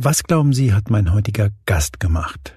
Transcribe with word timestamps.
Was 0.00 0.22
glauben 0.22 0.52
Sie, 0.52 0.72
hat 0.72 0.90
mein 0.90 1.12
heutiger 1.12 1.50
Gast 1.66 1.98
gemacht 1.98 2.56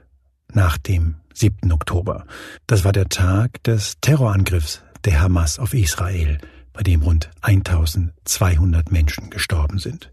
nach 0.53 0.77
dem 0.77 1.15
7. 1.33 1.71
Oktober? 1.71 2.27
Das 2.67 2.83
war 2.83 2.91
der 2.91 3.09
Tag 3.09 3.63
des 3.63 3.95
Terrorangriffs 3.99 4.83
der 5.05 5.21
Hamas 5.21 5.57
auf 5.57 5.73
Israel, 5.73 6.37
bei 6.71 6.83
dem 6.83 7.01
rund 7.01 7.31
1200 7.41 8.91
Menschen 8.91 9.31
gestorben 9.31 9.79
sind. 9.79 10.11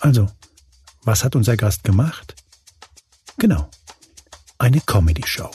Also, 0.00 0.30
was 1.02 1.22
hat 1.22 1.36
unser 1.36 1.58
Gast 1.58 1.84
gemacht? 1.84 2.34
Genau, 3.36 3.68
eine 4.56 4.80
Comedy-Show. 4.80 5.50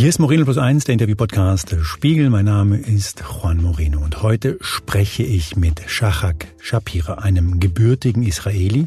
Hier 0.00 0.08
ist 0.08 0.18
Moreno 0.18 0.44
Plus 0.44 0.56
Eins, 0.56 0.84
der 0.84 0.94
Interview-Podcast 0.94 1.76
Spiegel. 1.82 2.30
Mein 2.30 2.46
Name 2.46 2.78
ist 2.78 3.20
Juan 3.20 3.62
Moreno 3.62 4.00
und 4.02 4.22
heute 4.22 4.56
spreche 4.62 5.24
ich 5.24 5.56
mit 5.56 5.82
Shachak 5.88 6.46
Shapira, 6.58 7.16
einem 7.16 7.60
gebürtigen 7.60 8.22
Israeli, 8.22 8.86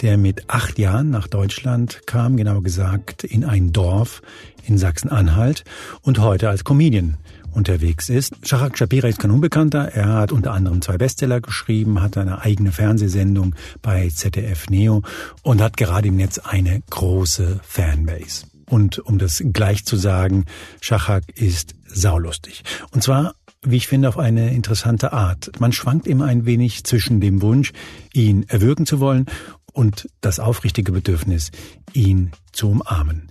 der 0.00 0.16
mit 0.16 0.48
acht 0.48 0.78
Jahren 0.78 1.10
nach 1.10 1.28
Deutschland 1.28 2.06
kam, 2.06 2.38
genauer 2.38 2.62
gesagt 2.62 3.24
in 3.24 3.44
ein 3.44 3.74
Dorf 3.74 4.22
in 4.66 4.78
Sachsen-Anhalt 4.78 5.64
und 6.00 6.20
heute 6.20 6.48
als 6.48 6.64
Comedian 6.64 7.18
unterwegs 7.52 8.08
ist. 8.08 8.34
Shachak 8.42 8.78
Shapira 8.78 9.08
ist 9.08 9.18
kein 9.18 9.32
Unbekannter. 9.32 9.92
Er 9.92 10.14
hat 10.14 10.32
unter 10.32 10.54
anderem 10.54 10.80
zwei 10.80 10.96
Bestseller 10.96 11.42
geschrieben, 11.42 12.00
hat 12.00 12.16
eine 12.16 12.40
eigene 12.40 12.72
Fernsehsendung 12.72 13.54
bei 13.82 14.08
ZDF 14.08 14.70
Neo 14.70 15.02
und 15.42 15.60
hat 15.60 15.76
gerade 15.76 16.08
im 16.08 16.16
Netz 16.16 16.38
eine 16.38 16.80
große 16.88 17.60
Fanbase. 17.62 18.46
Und 18.74 18.98
um 18.98 19.18
das 19.18 19.40
gleich 19.52 19.84
zu 19.84 19.94
sagen, 19.94 20.46
Schachak 20.80 21.22
ist 21.36 21.76
saulustig. 21.86 22.64
Und 22.90 23.04
zwar, 23.04 23.36
wie 23.62 23.76
ich 23.76 23.86
finde, 23.86 24.08
auf 24.08 24.18
eine 24.18 24.52
interessante 24.52 25.12
Art. 25.12 25.52
Man 25.60 25.70
schwankt 25.70 26.08
immer 26.08 26.24
ein 26.24 26.44
wenig 26.44 26.82
zwischen 26.82 27.20
dem 27.20 27.40
Wunsch, 27.40 27.72
ihn 28.12 28.42
erwürgen 28.48 28.84
zu 28.84 28.98
wollen 28.98 29.26
und 29.72 30.08
das 30.22 30.40
aufrichtige 30.40 30.90
Bedürfnis, 30.90 31.52
ihn 31.92 32.32
zu 32.50 32.68
umarmen. 32.68 33.28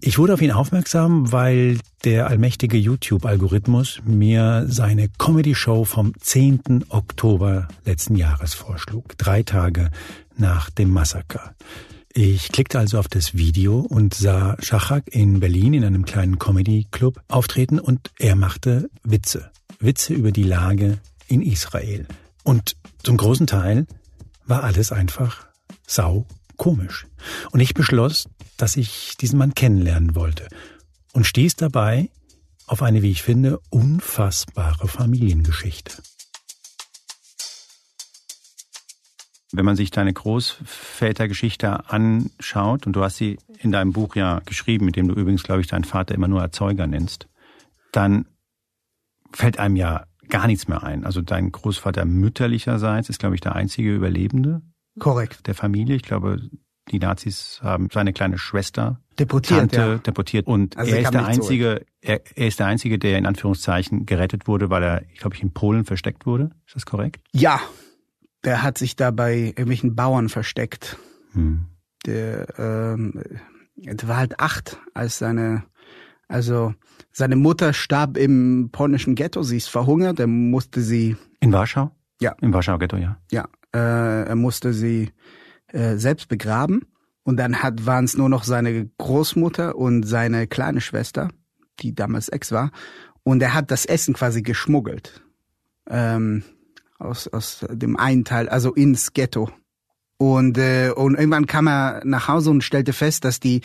Ich 0.00 0.16
wurde 0.16 0.32
auf 0.32 0.40
ihn 0.40 0.52
aufmerksam, 0.52 1.30
weil 1.30 1.76
der 2.04 2.28
allmächtige 2.28 2.78
YouTube-Algorithmus 2.78 4.00
mir 4.06 4.64
seine 4.66 5.10
Comedy-Show 5.10 5.84
vom 5.84 6.14
10. 6.18 6.86
Oktober 6.88 7.68
letzten 7.84 8.16
Jahres 8.16 8.54
vorschlug. 8.54 9.18
Drei 9.18 9.42
Tage 9.42 9.90
nach 10.38 10.70
dem 10.70 10.90
Massaker. 10.90 11.54
Ich 12.18 12.48
klickte 12.48 12.78
also 12.78 12.98
auf 12.98 13.08
das 13.08 13.34
Video 13.34 13.80
und 13.80 14.14
sah 14.14 14.56
Schachak 14.62 15.14
in 15.14 15.38
Berlin 15.38 15.74
in 15.74 15.84
einem 15.84 16.06
kleinen 16.06 16.38
Comedy-Club 16.38 17.20
auftreten 17.28 17.78
und 17.78 18.10
er 18.18 18.36
machte 18.36 18.88
Witze. 19.02 19.50
Witze 19.80 20.14
über 20.14 20.32
die 20.32 20.42
Lage 20.42 20.98
in 21.28 21.42
Israel. 21.42 22.06
Und 22.42 22.78
zum 23.02 23.18
großen 23.18 23.46
Teil 23.46 23.86
war 24.46 24.64
alles 24.64 24.92
einfach 24.92 25.46
sau 25.86 26.24
komisch. 26.56 27.06
Und 27.50 27.60
ich 27.60 27.74
beschloss, 27.74 28.30
dass 28.56 28.78
ich 28.78 29.18
diesen 29.18 29.38
Mann 29.38 29.52
kennenlernen 29.52 30.14
wollte 30.14 30.48
und 31.12 31.26
stieß 31.26 31.56
dabei 31.56 32.08
auf 32.66 32.80
eine, 32.80 33.02
wie 33.02 33.10
ich 33.10 33.22
finde, 33.22 33.60
unfassbare 33.68 34.88
Familiengeschichte. 34.88 35.92
Wenn 39.52 39.64
man 39.64 39.76
sich 39.76 39.90
deine 39.90 40.12
Großvätergeschichte 40.12 41.88
anschaut, 41.90 42.86
und 42.86 42.94
du 42.94 43.02
hast 43.02 43.16
sie 43.16 43.38
in 43.60 43.72
deinem 43.72 43.92
Buch 43.92 44.16
ja 44.16 44.40
geschrieben, 44.44 44.86
mit 44.86 44.96
dem 44.96 45.08
du 45.08 45.14
übrigens, 45.14 45.44
glaube 45.44 45.60
ich, 45.60 45.68
deinen 45.68 45.84
Vater 45.84 46.14
immer 46.14 46.28
nur 46.28 46.40
Erzeuger 46.40 46.86
nennst, 46.86 47.28
dann 47.92 48.26
fällt 49.32 49.58
einem 49.58 49.76
ja 49.76 50.04
gar 50.28 50.46
nichts 50.46 50.66
mehr 50.66 50.82
ein. 50.82 51.04
Also 51.04 51.22
dein 51.22 51.52
Großvater 51.52 52.04
mütterlicherseits 52.04 53.08
ist, 53.08 53.18
glaube 53.18 53.36
ich, 53.36 53.40
der 53.40 53.54
einzige 53.54 53.94
Überlebende. 53.94 54.62
Korrekt. 54.98 55.46
Der 55.46 55.54
Familie. 55.54 55.94
Ich 55.94 56.02
glaube, 56.02 56.40
die 56.90 56.98
Nazis 56.98 57.60
haben 57.62 57.88
seine 57.92 58.12
kleine 58.12 58.38
Schwester 58.38 59.00
deportiert, 59.18 59.72
Tante 59.72 59.80
ja. 59.80 59.98
deportiert 59.98 60.46
und 60.46 60.76
Also 60.76 60.94
er 60.94 61.02
ist 61.02 61.14
der 61.14 61.26
einzige, 61.26 61.84
er, 62.00 62.20
er 62.34 62.46
ist 62.46 62.60
der 62.60 62.66
einzige, 62.66 62.98
der 62.98 63.18
in 63.18 63.26
Anführungszeichen 63.26 64.06
gerettet 64.06 64.46
wurde, 64.46 64.70
weil 64.70 64.82
er, 64.82 65.02
ich 65.12 65.18
glaube, 65.18 65.36
ich 65.36 65.42
in 65.42 65.52
Polen 65.52 65.84
versteckt 65.84 66.26
wurde. 66.26 66.50
Ist 66.66 66.76
das 66.76 66.86
korrekt? 66.86 67.20
Ja, 67.32 67.60
der 68.46 68.62
hat 68.62 68.78
sich 68.78 68.96
da 68.96 69.10
bei 69.10 69.34
irgendwelchen 69.34 69.94
Bauern 69.96 70.28
versteckt. 70.28 70.96
Hm. 71.32 71.66
Der, 72.06 72.46
ähm, 72.58 73.20
der 73.76 74.08
war 74.08 74.16
halt 74.16 74.38
acht, 74.38 74.78
als 74.94 75.18
seine, 75.18 75.64
also 76.28 76.72
seine 77.10 77.34
Mutter 77.34 77.72
starb 77.72 78.16
im 78.16 78.70
polnischen 78.70 79.16
Ghetto. 79.16 79.42
Sie 79.42 79.56
ist 79.56 79.68
verhungert. 79.68 80.20
Er 80.20 80.28
musste 80.28 80.80
sie, 80.80 81.16
In 81.40 81.52
Warschau? 81.52 81.90
Ja. 82.20 82.36
Im 82.40 82.54
Warschau 82.54 82.78
Ghetto, 82.78 82.96
ja. 82.96 83.18
ja, 83.30 83.48
äh, 83.74 84.28
er 84.28 84.36
musste 84.36 84.72
sie 84.72 85.10
äh, 85.66 85.96
selbst 85.96 86.28
begraben. 86.28 86.86
Und 87.24 87.38
dann 87.38 87.64
hat 87.64 87.84
waren 87.84 88.04
es 88.04 88.16
nur 88.16 88.28
noch 88.28 88.44
seine 88.44 88.88
Großmutter 88.98 89.74
und 89.74 90.04
seine 90.04 90.46
kleine 90.46 90.80
Schwester, 90.80 91.30
die 91.80 91.92
damals 91.92 92.28
Ex 92.28 92.52
war. 92.52 92.70
Und 93.24 93.42
er 93.42 93.54
hat 93.54 93.72
das 93.72 93.84
Essen 93.84 94.14
quasi 94.14 94.42
geschmuggelt. 94.42 95.24
Ähm, 95.88 96.44
aus, 96.98 97.28
aus 97.28 97.64
dem 97.70 97.96
einen 97.96 98.24
Teil, 98.24 98.48
also 98.48 98.74
ins 98.74 99.12
Ghetto. 99.12 99.50
Und, 100.18 100.56
äh, 100.56 100.90
und 100.94 101.14
irgendwann 101.14 101.46
kam 101.46 101.68
er 101.68 102.00
nach 102.04 102.28
Hause 102.28 102.50
und 102.50 102.64
stellte 102.64 102.92
fest, 102.92 103.24
dass 103.24 103.38
die 103.38 103.60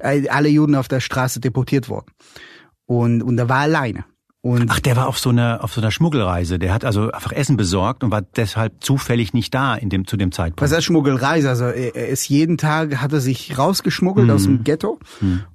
äh, 0.00 0.28
alle 0.28 0.48
Juden 0.48 0.74
auf 0.74 0.88
der 0.88 1.00
Straße 1.00 1.38
deportiert 1.38 1.88
wurden. 1.88 2.10
Und, 2.86 3.22
und 3.22 3.38
er 3.38 3.48
war 3.48 3.60
alleine. 3.60 4.04
Und 4.44 4.66
Ach, 4.70 4.80
der 4.80 4.96
war 4.96 5.06
auf 5.06 5.20
so 5.20 5.30
einer 5.30 5.62
auf 5.62 5.72
so 5.72 5.80
einer 5.80 5.92
Schmuggelreise. 5.92 6.58
Der 6.58 6.74
hat 6.74 6.84
also 6.84 7.12
einfach 7.12 7.30
Essen 7.30 7.56
besorgt 7.56 8.02
und 8.02 8.10
war 8.10 8.22
deshalb 8.22 8.82
zufällig 8.82 9.32
nicht 9.32 9.54
da 9.54 9.76
in 9.76 9.88
dem 9.88 10.04
zu 10.04 10.16
dem 10.16 10.32
Zeitpunkt. 10.32 10.60
was 10.60 10.72
heißt 10.72 10.86
Schmuggelreise? 10.86 11.48
Also 11.48 11.66
er 11.66 12.08
ist 12.08 12.28
jeden 12.28 12.58
Tag, 12.58 13.00
hat 13.00 13.12
er 13.12 13.20
sich 13.20 13.56
rausgeschmuggelt 13.56 14.28
aus 14.32 14.42
dem 14.42 14.64
Ghetto 14.64 14.98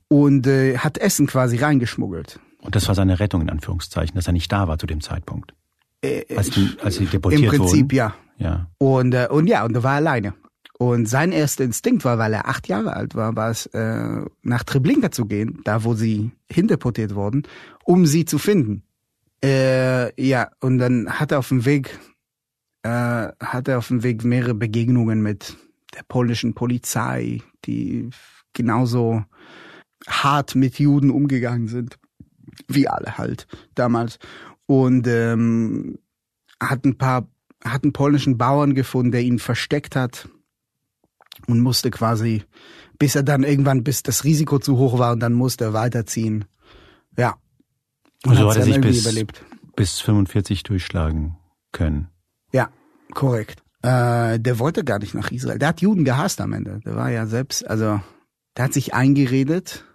und 0.08 0.48
äh, 0.48 0.78
hat 0.78 0.98
Essen 0.98 1.28
quasi 1.28 1.58
reingeschmuggelt. 1.58 2.40
Und 2.62 2.76
das 2.76 2.88
war 2.88 2.96
seine 2.96 3.20
Rettung 3.20 3.42
in 3.42 3.50
Anführungszeichen, 3.50 4.16
dass 4.16 4.28
er 4.28 4.34
nicht 4.34 4.50
da 4.54 4.70
war 4.70 4.78
zu 4.78 4.88
dem 4.88 5.02
Zeitpunkt, 5.02 5.54
Äh, 6.08 6.36
als, 6.36 6.50
die- 6.52 6.76
als 6.82 6.96
sie 6.96 7.04
Im 7.06 7.10
deportiert 7.12 7.50
Prinzip 7.50 7.84
wurden. 7.92 7.96
ja. 7.96 8.16
Ja. 8.40 8.70
Und, 8.78 9.14
äh, 9.16 9.28
und 9.32 9.48
ja, 9.48 9.66
und 9.66 9.76
er 9.76 9.82
war 9.84 9.94
alleine. 9.96 10.34
Und 10.78 11.10
sein 11.10 11.32
erster 11.32 11.64
Instinkt 11.64 12.06
war, 12.06 12.20
weil 12.20 12.34
er 12.34 12.48
acht 12.48 12.68
Jahre 12.68 12.94
alt 12.94 13.16
war, 13.16 13.36
war 13.36 13.50
es, 13.50 13.66
äh, 13.68 14.22
nach 14.44 14.64
Treblinka 14.64 15.10
zu 15.10 15.26
gehen, 15.26 15.60
da 15.64 15.84
wo 15.84 15.96
sie 15.96 16.30
hindeportiert 16.52 17.16
wurden, 17.16 17.44
um 17.84 18.06
sie 18.06 18.26
zu 18.26 18.38
finden. 18.38 18.84
Äh, 19.44 20.14
ja, 20.24 20.52
und 20.60 20.78
dann 20.78 21.10
hat 21.20 21.32
er 21.32 21.40
auf 21.40 21.48
dem 21.50 21.66
Weg, 21.66 21.98
äh, 22.84 22.90
hat 23.40 23.68
er 23.68 23.80
auf 23.80 23.88
dem 23.88 24.04
Weg 24.04 24.24
mehrere 24.24 24.54
Begegnungen 24.54 25.24
mit 25.24 25.58
der 25.96 26.04
polnischen 26.08 26.54
Polizei, 26.54 27.42
die 27.66 28.10
genauso 28.54 29.24
hart 30.08 30.54
mit 30.54 30.78
Juden 30.78 31.10
umgegangen 31.10 31.68
sind, 31.68 31.98
wie 32.68 32.88
alle 32.88 33.18
halt 33.18 33.48
damals. 33.74 34.20
Und 34.68 35.08
ähm, 35.08 35.98
hat 36.62 36.86
ein 36.86 36.98
paar, 36.98 37.28
hat 37.64 37.84
einen 37.84 37.94
polnischen 37.94 38.38
Bauern 38.38 38.76
gefunden, 38.76 39.12
der 39.12 39.22
ihn 39.22 39.40
versteckt 39.40 39.96
hat 39.96 40.30
und 41.48 41.62
musste 41.62 41.90
quasi, 41.90 42.44
bis 43.00 43.16
er 43.16 43.24
dann 43.24 43.44
irgendwann, 43.44 43.84
bis 43.84 44.04
das 44.04 44.24
Risiko 44.24 44.60
zu 44.60 44.78
hoch 44.78 45.00
war 45.00 45.14
und 45.14 45.20
dann 45.20 45.34
musste 45.34 45.66
er 45.66 45.74
weiterziehen. 45.74 46.46
Ja. 47.18 47.38
Und 48.26 48.36
so 48.36 48.48
hat's 48.48 48.58
hat 48.58 48.68
er 48.68 48.74
sich 48.74 48.82
bis, 48.82 49.02
überlebt. 49.02 49.46
bis 49.76 50.00
45 50.00 50.64
durchschlagen 50.64 51.38
können. 51.72 52.10
Ja, 52.52 52.70
korrekt. 53.14 53.64
Äh, 53.84 54.40
der 54.40 54.60
wollte 54.60 54.84
gar 54.84 55.00
nicht 55.00 55.14
nach 55.14 55.32
Israel. 55.32 55.60
Der 55.60 55.70
hat 55.70 55.82
Juden 55.82 56.04
gehasst 56.04 56.42
am 56.42 56.54
Ende. 56.54 56.80
Der 56.84 56.96
war 56.96 57.12
ja 57.12 57.28
selbst, 57.28 57.68
also 57.68 58.02
der 58.56 58.66
hat 58.66 58.74
sich 58.74 58.94
eingeredet, 58.94 59.86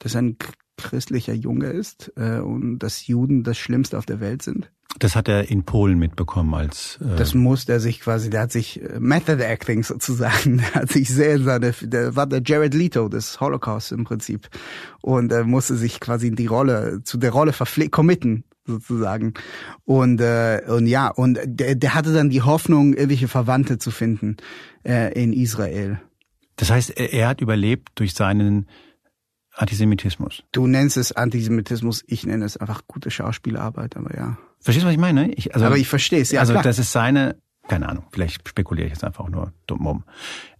dass 0.00 0.14
er 0.14 0.22
ein 0.22 0.36
christlicher 0.76 1.34
Junge 1.34 1.66
ist 1.66 2.12
äh, 2.16 2.38
und 2.38 2.78
dass 2.78 3.06
Juden 3.06 3.44
das 3.44 3.58
Schlimmste 3.58 3.98
auf 3.98 4.06
der 4.06 4.20
Welt 4.20 4.42
sind. 4.42 4.70
Das 4.98 5.16
hat 5.16 5.28
er 5.28 5.50
in 5.50 5.64
Polen 5.64 5.98
mitbekommen 5.98 6.54
als 6.54 6.98
äh, 7.00 7.16
Das 7.16 7.34
musste 7.34 7.72
er 7.72 7.80
sich 7.80 8.00
quasi, 8.00 8.30
der 8.30 8.42
hat 8.42 8.52
sich 8.52 8.80
äh, 8.80 9.00
Method 9.00 9.42
Acting 9.42 9.82
sozusagen, 9.82 10.58
der 10.74 10.74
hat 10.74 10.92
sich 10.92 11.08
sehr 11.08 11.36
in 11.36 11.44
seine, 11.44 11.72
der 11.82 12.14
war 12.14 12.26
der 12.26 12.42
Jared 12.44 12.74
Leto 12.74 13.08
des 13.08 13.40
Holocaust 13.40 13.92
im 13.92 14.04
Prinzip 14.04 14.48
und 15.00 15.32
er 15.32 15.44
musste 15.44 15.76
sich 15.76 15.98
quasi 15.98 16.28
in 16.28 16.36
die 16.36 16.46
Rolle, 16.46 17.00
zu 17.02 17.18
der 17.18 17.32
Rolle 17.32 17.52
verpflichten, 17.52 17.90
committen 17.90 18.44
sozusagen 18.66 19.34
und 19.84 20.20
äh, 20.20 20.62
und 20.68 20.86
ja 20.86 21.08
und 21.08 21.38
der, 21.44 21.74
der 21.74 21.94
hatte 21.94 22.12
dann 22.14 22.30
die 22.30 22.42
Hoffnung, 22.42 22.94
irgendwelche 22.94 23.28
Verwandte 23.28 23.78
zu 23.78 23.90
finden 23.90 24.36
äh, 24.84 25.12
in 25.20 25.32
Israel. 25.32 26.00
Das 26.56 26.70
heißt, 26.70 26.90
er, 26.90 27.12
er 27.12 27.28
hat 27.28 27.40
überlebt 27.40 27.90
durch 27.96 28.14
seinen 28.14 28.66
Antisemitismus. 29.56 30.42
Du 30.52 30.66
nennst 30.66 30.96
es 30.96 31.12
Antisemitismus, 31.12 32.04
ich 32.06 32.26
nenne 32.26 32.44
es 32.44 32.56
einfach 32.56 32.82
gute 32.86 33.10
Schauspielarbeit, 33.10 33.96
aber 33.96 34.16
ja. 34.16 34.38
Verstehst 34.60 34.84
du, 34.84 34.88
was 34.88 34.94
ich 34.94 35.00
meine? 35.00 35.32
Ich, 35.32 35.54
also, 35.54 35.66
aber 35.66 35.76
ich 35.76 35.88
verstehe 35.88 36.20
es, 36.20 36.30
ja 36.30 36.40
also 36.40 36.52
klar. 36.52 36.62
das 36.62 36.78
ist 36.78 36.92
seine, 36.92 37.36
keine 37.68 37.88
Ahnung, 37.88 38.04
vielleicht 38.12 38.48
spekuliere 38.48 38.86
ich 38.86 38.94
jetzt 38.94 39.04
einfach 39.04 39.28
nur 39.28 39.52
dumm 39.66 39.86
um. 39.86 40.04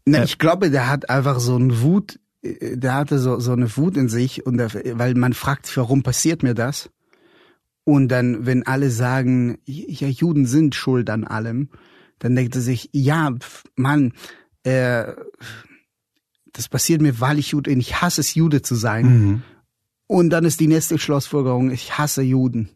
Na, 0.06 0.18
Äh, 0.18 0.24
ich 0.24 0.38
glaube, 0.38 0.70
der 0.70 0.88
hat 0.88 1.10
einfach 1.10 1.40
so 1.40 1.56
eine 1.56 1.80
Wut, 1.80 2.20
äh, 2.42 2.76
der 2.76 2.94
hatte 2.94 3.18
so, 3.18 3.40
so 3.40 3.52
eine 3.52 3.76
Wut 3.76 3.96
in 3.96 4.08
sich 4.08 4.46
und 4.46 4.58
der, 4.58 4.72
weil 4.98 5.14
man 5.14 5.32
fragt 5.32 5.66
sich, 5.66 5.76
warum 5.76 6.02
passiert 6.02 6.42
mir 6.42 6.54
das? 6.54 6.90
Und 7.84 8.08
dann, 8.08 8.46
wenn 8.46 8.66
alle 8.66 8.90
sagen, 8.90 9.58
ja, 9.66 10.08
Juden 10.08 10.46
sind 10.46 10.74
schuld 10.74 11.10
an 11.10 11.24
allem, 11.24 11.68
dann 12.18 12.34
denkt 12.34 12.54
er 12.54 12.62
sich, 12.62 12.88
ja, 12.92 13.34
Mann, 13.76 14.12
äh, 14.62 15.12
das 16.54 16.68
passiert 16.68 17.02
mir, 17.02 17.20
weil 17.20 17.38
ich 17.38 17.50
Jude 17.50 17.70
bin. 17.70 17.80
Ich 17.80 18.00
hasse 18.00 18.22
es, 18.22 18.34
Jude 18.34 18.62
zu 18.62 18.74
sein. 18.76 19.06
Mhm. 19.06 19.42
Und 20.06 20.30
dann 20.30 20.44
ist 20.44 20.60
die 20.60 20.68
nächste 20.68 20.98
Schlussfolgerung, 20.98 21.70
ich 21.70 21.98
hasse 21.98 22.22
Juden. 22.22 22.70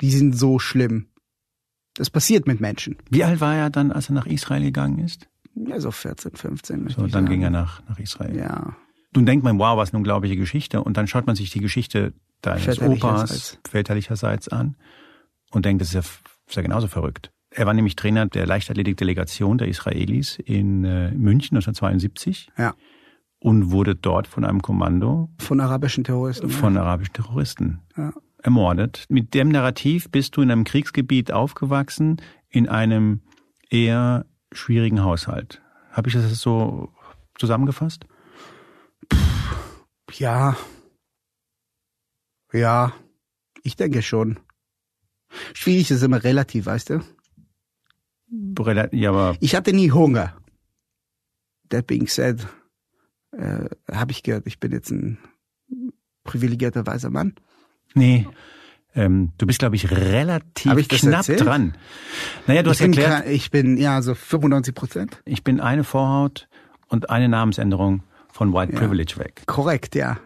Die 0.00 0.10
sind 0.10 0.36
so 0.36 0.58
schlimm. 0.58 1.08
Das 1.94 2.08
passiert 2.08 2.46
mit 2.46 2.60
Menschen. 2.60 2.96
Wie 3.10 3.22
alt 3.22 3.40
war 3.40 3.54
er 3.54 3.68
dann, 3.68 3.92
als 3.92 4.08
er 4.08 4.14
nach 4.14 4.26
Israel 4.26 4.62
gegangen 4.62 4.98
ist? 4.98 5.28
Ja, 5.54 5.78
so 5.78 5.90
14, 5.90 6.32
15. 6.36 6.88
So, 6.88 7.02
dann 7.02 7.10
sagen. 7.10 7.26
ging 7.26 7.42
er 7.42 7.50
nach, 7.50 7.86
nach 7.86 7.98
Israel. 7.98 8.34
Ja. 8.34 8.76
Nun 9.14 9.26
denkt 9.26 9.44
man, 9.44 9.58
wow, 9.58 9.76
was 9.76 9.90
eine 9.90 9.98
unglaubliche 9.98 10.36
Geschichte. 10.36 10.82
Und 10.82 10.96
dann 10.96 11.06
schaut 11.06 11.26
man 11.26 11.36
sich 11.36 11.50
die 11.50 11.60
Geschichte 11.60 12.14
deines 12.40 12.80
Opas 12.80 13.58
väterlicherseits 13.68 14.48
an 14.48 14.76
und 15.50 15.66
denkt, 15.66 15.82
das 15.82 15.88
ist 15.88 15.94
ja, 15.94 16.00
ist 16.00 16.56
ja 16.56 16.62
genauso 16.62 16.86
verrückt. 16.86 17.30
Er 17.52 17.66
war 17.66 17.74
nämlich 17.74 17.96
Trainer 17.96 18.26
der 18.26 18.46
Leichtathletik-Delegation 18.46 19.58
der 19.58 19.68
Israelis 19.68 20.38
in 20.38 20.84
äh, 20.84 21.10
München 21.10 21.56
1972. 21.56 22.48
Ja. 22.56 22.74
Und 23.40 23.72
wurde 23.72 23.96
dort 23.96 24.26
von 24.26 24.44
einem 24.44 24.62
Kommando. 24.62 25.30
Von 25.38 25.60
arabischen 25.60 26.04
Terroristen. 26.04 26.50
Von 26.50 26.74
ja. 26.74 26.82
arabischen 26.82 27.14
Terroristen. 27.14 27.80
Ja. 27.96 28.12
Ermordet. 28.42 29.04
Mit 29.08 29.34
dem 29.34 29.48
Narrativ 29.48 30.10
bist 30.10 30.36
du 30.36 30.42
in 30.42 30.50
einem 30.50 30.64
Kriegsgebiet 30.64 31.32
aufgewachsen, 31.32 32.20
in 32.48 32.68
einem 32.68 33.22
eher 33.68 34.26
schwierigen 34.52 35.02
Haushalt. 35.02 35.60
Habe 35.90 36.08
ich 36.08 36.14
das 36.14 36.40
so 36.40 36.90
zusammengefasst? 37.38 38.06
Ja. 40.12 40.56
Ja. 42.52 42.92
Ich 43.62 43.76
denke 43.76 44.02
schon. 44.02 44.38
Schwierig 45.54 45.90
ist 45.90 46.02
immer 46.02 46.22
relativ, 46.22 46.66
weißt 46.66 46.90
du? 46.90 47.00
Ja, 48.92 49.10
aber 49.10 49.36
ich 49.40 49.54
hatte 49.54 49.72
nie 49.72 49.90
Hunger. 49.90 50.36
That 51.70 51.86
being 51.86 52.08
said, 52.08 52.46
äh, 53.32 53.66
habe 53.90 54.12
ich 54.12 54.22
gehört, 54.22 54.46
ich 54.46 54.58
bin 54.58 54.72
jetzt 54.72 54.90
ein 54.90 55.18
privilegierter 56.24 56.86
weißer 56.86 57.10
Mann. 57.10 57.34
Nee. 57.94 58.26
Ähm, 58.94 59.32
du 59.38 59.46
bist, 59.46 59.60
glaube 59.60 59.76
ich, 59.76 59.90
relativ 59.90 60.76
ich 60.76 60.88
knapp 60.88 61.20
erzählt? 61.20 61.44
dran. 61.44 61.74
Naja, 62.46 62.62
du 62.62 62.70
ich 62.70 62.78
hast 62.78 62.86
erklärt. 62.86 63.26
Ich 63.28 63.50
bin 63.50 63.76
ja 63.76 64.02
so 64.02 64.14
95 64.14 64.74
Prozent. 64.74 65.22
Ich 65.24 65.44
bin 65.44 65.60
eine 65.60 65.84
Vorhaut 65.84 66.48
und 66.88 67.08
eine 67.10 67.28
Namensänderung 67.28 68.02
von 68.32 68.52
White 68.52 68.72
ja. 68.72 68.78
Privilege 68.78 69.14
weg. 69.18 69.42
Korrekt, 69.46 69.94
ja. 69.94 70.18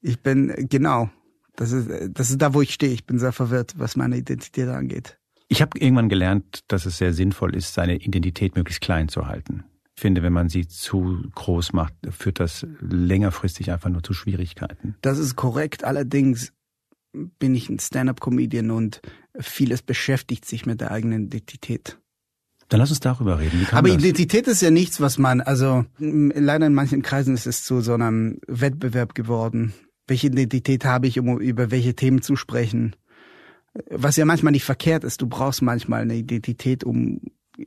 Ich 0.00 0.22
bin 0.22 0.68
genau. 0.70 1.10
Das 1.56 1.72
ist 1.72 1.88
das 2.10 2.30
ist 2.30 2.40
da, 2.40 2.54
wo 2.54 2.62
ich 2.62 2.72
stehe. 2.72 2.92
Ich 2.92 3.06
bin 3.06 3.18
sehr 3.18 3.32
verwirrt, 3.32 3.74
was 3.76 3.96
meine 3.96 4.16
Identität 4.16 4.68
angeht. 4.68 5.18
Ich 5.48 5.62
habe 5.62 5.78
irgendwann 5.78 6.08
gelernt, 6.08 6.60
dass 6.68 6.86
es 6.86 6.98
sehr 6.98 7.12
sinnvoll 7.12 7.54
ist, 7.54 7.74
seine 7.74 7.96
Identität 7.96 8.56
möglichst 8.56 8.80
klein 8.80 9.08
zu 9.08 9.26
halten. 9.26 9.64
Ich 9.96 10.02
finde, 10.02 10.22
wenn 10.22 10.32
man 10.32 10.48
sie 10.48 10.66
zu 10.66 11.22
groß 11.34 11.72
macht, 11.72 11.94
führt 12.10 12.40
das 12.40 12.66
längerfristig 12.80 13.70
einfach 13.70 13.88
nur 13.88 14.02
zu 14.02 14.12
Schwierigkeiten. 14.12 14.96
Das 15.00 15.18
ist 15.18 15.36
korrekt. 15.36 15.84
Allerdings 15.84 16.52
bin 17.12 17.54
ich 17.54 17.70
ein 17.70 17.78
Stand-up-Comedian 17.78 18.70
und 18.70 19.00
vieles 19.38 19.82
beschäftigt 19.82 20.44
sich 20.44 20.66
mit 20.66 20.80
der 20.80 20.90
eigenen 20.90 21.26
Identität. 21.26 21.98
Dann 22.68 22.80
lass 22.80 22.90
uns 22.90 23.00
darüber 23.00 23.38
reden. 23.38 23.66
Aber 23.70 23.88
das? 23.88 23.98
Identität 23.98 24.48
ist 24.48 24.60
ja 24.60 24.70
nichts, 24.70 25.00
was 25.00 25.18
man, 25.18 25.40
also 25.40 25.84
leider 25.98 26.66
in 26.66 26.74
manchen 26.74 27.02
Kreisen 27.02 27.34
ist 27.34 27.46
es 27.46 27.64
zu 27.64 27.80
so 27.80 27.94
einem 27.94 28.40
Wettbewerb 28.48 29.14
geworden. 29.14 29.72
Welche 30.08 30.26
Identität 30.26 30.84
habe 30.84 31.06
ich, 31.06 31.18
um 31.18 31.40
über 31.40 31.70
welche 31.70 31.94
Themen 31.94 32.22
zu 32.22 32.36
sprechen? 32.36 32.96
Was 33.90 34.16
ja 34.16 34.24
manchmal 34.24 34.52
nicht 34.52 34.64
verkehrt 34.64 35.04
ist. 35.04 35.20
Du 35.20 35.26
brauchst 35.26 35.62
manchmal 35.62 36.02
eine 36.02 36.14
Identität, 36.14 36.84
um 36.84 37.20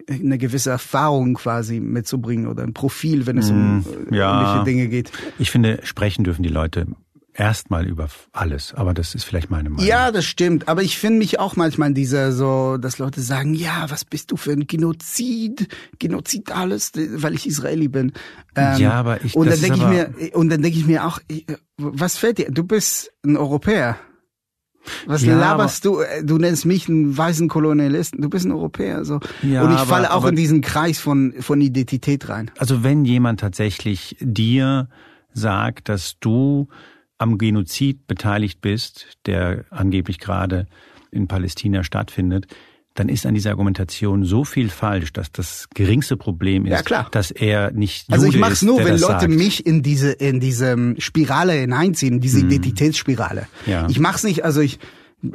eine 0.07 0.37
gewisse 0.37 0.69
Erfahrung 0.69 1.33
quasi 1.35 1.79
mitzubringen 1.79 2.47
oder 2.47 2.63
ein 2.63 2.73
Profil, 2.73 3.25
wenn 3.25 3.37
es 3.37 3.49
um 3.49 3.79
mm, 3.79 4.13
ja, 4.13 4.39
irgendwelche 4.39 4.65
Dinge 4.65 4.87
geht. 4.87 5.11
Ich 5.39 5.49
finde, 5.49 5.79
sprechen 5.83 6.23
dürfen 6.23 6.43
die 6.43 6.49
Leute 6.49 6.87
erstmal 7.33 7.87
über 7.87 8.09
alles, 8.33 8.73
aber 8.73 8.93
das 8.93 9.15
ist 9.15 9.23
vielleicht 9.23 9.49
meine 9.49 9.69
Meinung. 9.69 9.85
Ja, 9.85 10.11
das 10.11 10.25
stimmt, 10.25 10.67
aber 10.67 10.83
ich 10.83 10.97
finde 10.97 11.19
mich 11.19 11.39
auch 11.39 11.55
manchmal 11.55 11.89
in 11.89 11.95
dieser 11.95 12.33
so, 12.33 12.77
dass 12.77 12.99
Leute 12.99 13.21
sagen, 13.21 13.53
ja, 13.53 13.85
was 13.89 14.05
bist 14.05 14.31
du 14.31 14.37
für 14.37 14.51
ein 14.51 14.67
Genozid, 14.67 15.67
Genozid 15.97 16.51
alles, 16.51 16.91
weil 16.95 17.33
ich 17.33 17.47
Israeli 17.47 17.87
bin. 17.87 18.11
Ähm, 18.55 18.79
ja, 18.79 18.91
aber 18.91 19.23
ich 19.23 19.35
und 19.35 19.49
dann 19.49 19.59
denke 19.59 19.77
ich 19.77 19.85
mir 19.85 20.35
und 20.35 20.49
dann 20.49 20.61
denke 20.61 20.77
ich 20.77 20.85
mir 20.85 21.05
auch, 21.05 21.19
was 21.77 22.17
fällt 22.17 22.39
dir? 22.39 22.51
Du 22.51 22.63
bist 22.63 23.11
ein 23.25 23.37
Europäer. 23.37 23.97
Was 25.05 25.23
ja, 25.23 25.37
laberst 25.37 25.85
du? 25.85 26.01
Du 26.23 26.37
nennst 26.37 26.65
mich 26.65 26.89
einen 26.89 27.17
weißen 27.17 27.47
Kolonialisten. 27.47 28.21
Du 28.21 28.29
bist 28.29 28.45
ein 28.45 28.51
Europäer. 28.51 29.05
So. 29.05 29.19
Ja, 29.43 29.63
und 29.63 29.73
ich 29.73 29.79
falle 29.81 30.11
aber, 30.11 30.25
auch 30.25 30.27
in 30.27 30.35
diesen 30.35 30.61
Kreis 30.61 30.99
von, 30.99 31.33
von 31.39 31.61
Identität 31.61 32.29
rein. 32.29 32.51
Also 32.57 32.83
wenn 32.83 33.05
jemand 33.05 33.39
tatsächlich 33.39 34.17
dir 34.19 34.89
sagt, 35.33 35.89
dass 35.89 36.19
du 36.19 36.67
am 37.17 37.37
Genozid 37.37 38.07
beteiligt 38.07 38.61
bist, 38.61 39.17
der 39.25 39.65
angeblich 39.69 40.19
gerade 40.19 40.67
in 41.11 41.27
Palästina 41.27 41.83
stattfindet, 41.83 42.47
dann 42.99 43.07
ist 43.07 43.25
an 43.25 43.33
dieser 43.33 43.51
Argumentation 43.51 44.25
so 44.25 44.43
viel 44.43 44.69
falsch, 44.69 45.13
dass 45.13 45.31
das 45.31 45.69
geringste 45.73 46.17
Problem 46.17 46.65
ist, 46.65 46.89
ja, 46.89 47.07
dass 47.09 47.31
er 47.31 47.71
nicht 47.71 48.09
Jude 48.09 48.13
Also 48.13 48.27
ich 48.27 48.37
mach's 48.37 48.53
ist, 48.53 48.63
nur, 48.63 48.79
wenn 48.79 48.99
Leute 48.99 48.99
sagt. 48.99 49.29
mich 49.29 49.65
in 49.65 49.81
diese 49.81 50.11
in 50.11 50.41
diese 50.41 50.95
Spirale 50.97 51.53
hineinziehen, 51.53 52.19
diese 52.19 52.41
hm. 52.41 52.47
Identitätsspirale. 52.47 53.47
Ja. 53.65 53.87
Ich 53.87 53.99
mach's 53.99 54.23
nicht, 54.23 54.43
also 54.43 54.59
ich 54.59 54.79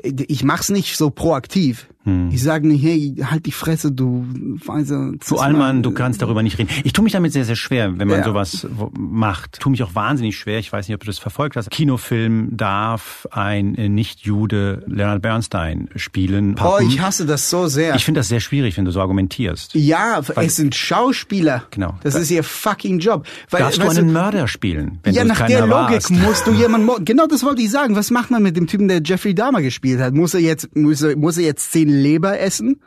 ich 0.03 0.45
mach's 0.45 0.69
nicht 0.69 0.97
so 0.99 1.09
proaktiv. 1.09 1.89
Hm. 2.05 2.29
Ich 2.31 2.43
sage 2.43 2.69
nicht, 2.69 2.85
hey, 2.85 3.15
halt 3.23 3.47
die 3.47 3.53
Fresse, 3.53 3.91
du 3.91 4.27
weiße. 4.67 5.15
Zu 5.21 5.39
Allmann, 5.39 5.83
du 5.83 5.91
kannst 5.91 6.21
darüber 6.21 6.43
nicht 6.43 6.59
reden. 6.59 6.69
Ich 6.85 6.93
tue 6.93 7.03
mich 7.03 7.15
damit 7.15 7.33
sehr, 7.33 7.47
sehr 7.47 7.57
schwer, 7.57 7.99
wenn 7.99 8.09
man 8.09 8.19
ja. 8.19 8.25
sowas 8.25 8.67
macht. 8.99 9.59
Tue 9.61 9.71
mich 9.71 9.83
auch 9.83 9.95
wahnsinnig 9.95 10.37
schwer. 10.37 10.59
Ich 10.59 10.71
weiß 10.71 10.87
nicht, 10.87 10.95
ob 10.95 11.01
du 11.01 11.07
das 11.07 11.19
verfolgt 11.19 11.57
hast. 11.57 11.71
Kinofilm 11.71 12.49
darf 12.53 13.27
ein 13.31 13.75
äh, 13.77 13.89
Nicht-Jude 13.89 14.85
Leonard 14.87 15.23
Bernstein 15.23 15.89
spielen. 15.97 16.57
Pappen. 16.57 16.85
Oh, 16.85 16.89
ich 16.89 17.01
hasse 17.01 17.25
das 17.25 17.49
so 17.49 17.69
sehr. 17.69 17.95
Ich 17.95 18.05
finde 18.05 18.21
das 18.21 18.29
sehr 18.29 18.41
schwierig, 18.41 18.77
wenn 18.77 18.85
du 18.85 18.91
so 18.91 19.01
argumentierst. 19.01 19.75
Ja, 19.75 20.21
Weil, 20.35 20.47
es 20.47 20.57
sind 20.57 20.75
Schauspieler. 20.75 21.65
Genau. 21.71 21.99
Das, 22.03 22.13
das 22.13 22.25
ist 22.25 22.31
ihr 22.31 22.45
fucking 22.45 22.99
Job. 22.99 23.27
Weil, 23.49 23.61
darfst 23.61 23.83
du 23.83 23.89
einen 23.89 24.09
du, 24.09 24.13
Mörder 24.13 24.47
spielen? 24.47 24.99
Wenn 25.05 25.15
ja, 25.15 25.25
nach 25.25 25.47
der 25.47 25.67
Logik 25.67 25.95
warst. 25.95 26.11
musst 26.11 26.47
du 26.47 26.53
jemanden. 26.59 27.05
Genau, 27.07 27.27
das 27.27 27.43
wollte 27.45 27.63
ich 27.63 27.71
sagen. 27.71 27.97
Was 27.97 28.11
macht 28.11 28.31
man 28.31 28.43
mit 28.43 28.59
dem 28.59 28.67
Typen, 28.67 28.89
der 28.89 29.01
Jeffrey 29.03 29.35
Dahmer 29.35 29.63
gespielt 29.63 30.01
hat? 30.01 30.13
Muss 30.13 30.35
er 30.35 30.41
jetzt 30.41 30.75
muss 30.77 31.01
er, 31.01 31.17
muss 31.17 31.39
er 31.39 31.45
jetzt 31.45 31.73
zehn 31.73 31.94
Leber 31.95 32.39
essen? 32.39 32.81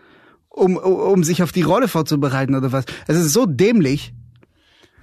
um, 0.58 0.76
um 0.76 1.24
sich 1.24 1.44
auf 1.44 1.52
die 1.52 1.62
Rolle 1.62 1.88
vorzubereiten 1.88 2.56
oder 2.56 2.72
was. 2.72 2.86
Es 3.08 3.18
ist 3.18 3.34
so 3.34 3.46
dämlich. 3.46 4.14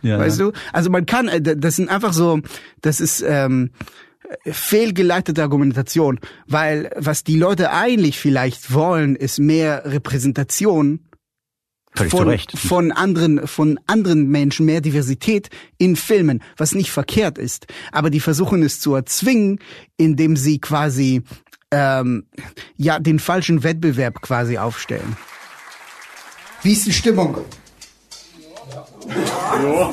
Ja, 0.03 0.19
weißt 0.19 0.41
ja. 0.41 0.47
du? 0.47 0.53
Also 0.73 0.91
man 0.91 1.07
kann, 1.07 1.29
äh, 1.29 1.41
das 1.41 1.77
sind 1.77 1.89
einfach 1.89 2.13
so, 2.13 2.41
das 2.83 3.01
ist 3.01 3.25
ähm, 3.27 3.71
fehlgeleitete 4.45 5.43
Argumentation, 5.43 6.21
weil 6.47 6.91
was 6.97 7.25
die 7.25 7.37
Leute 7.37 7.73
eigentlich 7.73 8.19
vielleicht 8.19 8.75
wollen, 8.75 9.17
ist 9.17 9.39
mehr 9.39 9.83
Repräsentation 9.87 11.01
von, 11.95 12.39
von 12.57 12.93
anderen 12.93 13.47
von 13.47 13.79
anderen 13.87 14.29
Menschen, 14.29 14.67
mehr 14.67 14.81
Diversität 14.81 15.49
in 15.79 15.95
Filmen, 15.95 16.43
was 16.57 16.75
nicht 16.75 16.91
verkehrt 16.91 17.39
ist. 17.39 17.69
Aber 17.93 18.11
die 18.11 18.19
versuchen 18.19 18.63
es 18.65 18.81
zu 18.81 18.95
erzwingen, 18.95 19.61
indem 19.97 20.37
sie 20.37 20.59
quasi 20.59 21.23
ähm, 21.75 22.27
ja 22.77 22.99
den 22.99 23.19
falschen 23.19 23.63
Wettbewerb 23.63 24.23
quasi 24.23 24.59
aufstellen. 24.59 25.17
Wie 26.63 26.73
ist 26.73 26.87
die 26.87 26.93
Stimmung? 26.93 27.39
Ja. 29.63 29.91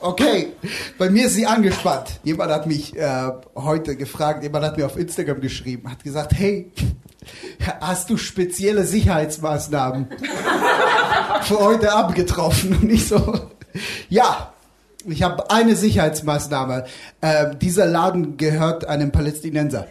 Okay, 0.00 0.52
bei 0.98 1.10
mir 1.10 1.26
ist 1.26 1.34
sie 1.34 1.46
angespannt. 1.46 2.20
Jemand 2.22 2.52
hat 2.52 2.66
mich 2.66 2.96
äh, 2.96 3.30
heute 3.56 3.96
gefragt, 3.96 4.42
jemand 4.42 4.64
hat 4.64 4.76
mir 4.76 4.86
auf 4.86 4.96
Instagram 4.96 5.40
geschrieben, 5.40 5.90
hat 5.90 6.04
gesagt, 6.04 6.32
hey, 6.34 6.70
hast 7.80 8.08
du 8.10 8.16
spezielle 8.16 8.84
Sicherheitsmaßnahmen 8.84 10.08
für 11.42 11.58
heute 11.58 11.92
Abend 11.92 12.14
getroffen? 12.14 12.78
Und 12.80 12.90
ich 12.90 13.08
so, 13.08 13.50
ja, 14.08 14.52
ich 15.06 15.22
habe 15.22 15.50
eine 15.50 15.76
Sicherheitsmaßnahme. 15.76 16.84
Äh, 17.20 17.56
dieser 17.56 17.86
Laden 17.86 18.36
gehört 18.36 18.86
einem 18.86 19.12
Palästinenser. 19.12 19.86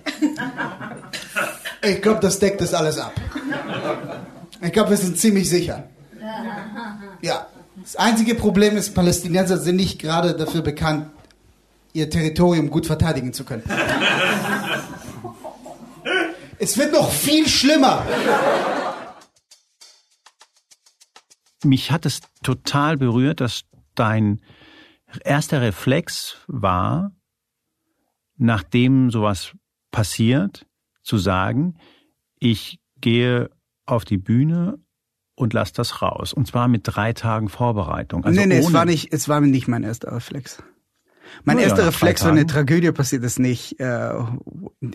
Ich 1.83 2.01
glaube, 2.01 2.19
das 2.19 2.39
deckt 2.39 2.61
das 2.61 2.73
alles 2.73 2.97
ab. 2.97 3.13
Ich 4.61 4.71
glaube, 4.71 4.89
wir 4.89 4.97
sind 4.97 5.19
ziemlich 5.19 5.49
sicher. 5.49 5.83
Ja. 7.21 7.47
Das 7.81 7.95
einzige 7.97 8.33
Problem 8.35 8.77
ist, 8.77 8.95
Palästinenser 8.95 9.57
sind 9.59 9.75
nicht 9.75 9.99
gerade 9.99 10.33
dafür 10.35 10.61
bekannt, 10.61 11.07
ihr 11.93 12.09
Territorium 12.09 12.71
gut 12.71 12.87
verteidigen 12.87 13.33
zu 13.33 13.43
können. 13.43 13.63
es 16.57 16.77
wird 16.77 16.93
noch 16.93 17.11
viel 17.11 17.47
schlimmer. 17.47 18.03
Mich 21.63 21.91
hat 21.91 22.05
es 22.05 22.21
total 22.41 22.97
berührt, 22.97 23.41
dass 23.41 23.61
dein 23.93 24.41
erster 25.23 25.61
Reflex 25.61 26.37
war, 26.47 27.11
nachdem 28.37 29.11
sowas 29.11 29.53
passiert, 29.91 30.65
zu 31.03 31.17
sagen, 31.17 31.77
ich 32.39 32.79
gehe 32.99 33.49
auf 33.85 34.05
die 34.05 34.17
Bühne 34.17 34.79
und 35.35 35.53
lass 35.53 35.73
das 35.73 36.01
raus. 36.01 36.33
Und 36.33 36.47
zwar 36.47 36.67
mit 36.67 36.81
drei 36.85 37.13
Tagen 37.13 37.49
Vorbereitung. 37.49 38.23
Also 38.23 38.39
nee, 38.39 38.47
nee, 38.47 38.57
es 38.57 38.73
war 38.73 38.85
nicht, 38.85 39.13
es 39.13 39.29
war 39.29 39.41
nicht 39.41 39.67
mein 39.67 39.83
erster 39.83 40.11
Reflex. 40.13 40.63
Mein 41.43 41.59
erster 41.59 41.81
ja, 41.81 41.85
Reflex, 41.85 42.23
wenn 42.23 42.31
eine 42.31 42.45
Tragödie 42.45 42.91
passiert, 42.91 43.23
ist 43.23 43.39
nicht, 43.39 43.79
äh, 43.79 44.13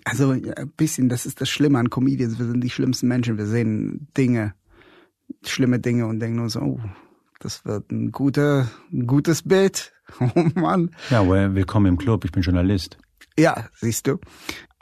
also 0.04 0.30
ein 0.30 0.72
bisschen, 0.76 1.08
das 1.08 1.26
ist 1.26 1.40
das 1.40 1.50
Schlimme 1.50 1.78
an 1.78 1.90
Comedians, 1.90 2.38
wir 2.38 2.46
sind 2.46 2.62
die 2.62 2.70
schlimmsten 2.70 3.08
Menschen, 3.08 3.36
wir 3.36 3.46
sehen 3.46 4.08
Dinge, 4.16 4.54
schlimme 5.44 5.80
Dinge 5.80 6.06
und 6.06 6.20
denken 6.20 6.38
uns, 6.40 6.56
oh, 6.56 6.80
das 7.40 7.64
wird 7.64 7.90
ein 7.90 8.12
guter, 8.12 8.70
ein 8.92 9.06
gutes 9.06 9.42
Bild. 9.42 9.92
Oh 10.20 10.48
Mann. 10.54 10.90
Ja, 11.10 11.28
well, 11.28 11.54
willkommen 11.54 11.86
im 11.86 11.98
Club, 11.98 12.24
ich 12.24 12.32
bin 12.32 12.42
Journalist. 12.42 12.98
Ja, 13.38 13.68
siehst 13.80 14.06
du. 14.06 14.18